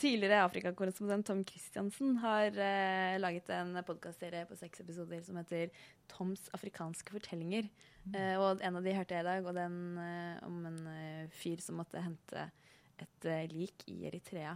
tidligere 0.00 0.44
Afrikakorrespondent 0.46 1.26
Tom 1.26 1.40
Christiansen 1.48 2.14
har 2.22 2.54
eh, 2.54 3.16
laget 3.18 3.50
en 3.56 3.74
podkastserie 3.88 4.44
på 4.48 4.54
seks 4.60 4.84
episoder 4.84 5.24
som 5.26 5.40
heter 5.40 5.72
Toms 6.12 6.46
afrikanske 6.56 7.10
fortellinger. 7.16 7.66
Eh, 8.14 8.36
og 8.38 8.62
en 8.64 8.78
av 8.78 8.86
de 8.86 8.94
hørte 8.96 9.18
jeg 9.18 9.26
i 9.26 9.28
dag, 9.32 9.48
og 9.50 9.58
den 9.58 9.80
eh, 9.98 10.38
om 10.46 10.60
en 10.70 10.78
eh, 10.94 11.26
fyr 11.42 11.60
som 11.64 11.80
måtte 11.82 12.00
hente 12.06 12.46
et 13.02 13.26
eh, 13.28 13.48
lik 13.50 13.82
i 13.90 13.98
Eritrea. 14.12 14.54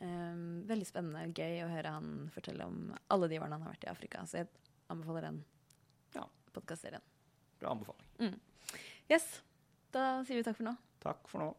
Eh, 0.00 0.40
veldig 0.72 0.88
spennende 0.88 1.26
og 1.28 1.36
gøy 1.44 1.60
å 1.66 1.70
høre 1.74 1.92
han 1.98 2.10
fortelle 2.34 2.66
om 2.72 2.88
alle 3.12 3.28
de 3.30 3.38
årene 3.42 3.60
han 3.60 3.68
har 3.68 3.76
vært 3.76 3.84
i 3.86 3.92
Afrika. 3.92 4.24
Så 4.24 4.40
jeg 4.40 4.50
anbefaler 4.88 5.28
den 5.28 5.44
Ja. 6.16 6.24
podkastserien. 6.56 7.04
Bra 7.60 7.76
anbefaling. 7.76 8.40
Yes. 9.10 9.42
Da 9.94 10.22
sier 10.26 10.40
vi 10.40 10.46
takk 10.46 10.58
for 10.58 10.68
nå. 10.68 10.74
Takk 11.04 11.28
for 11.30 11.44
nå. 11.44 11.50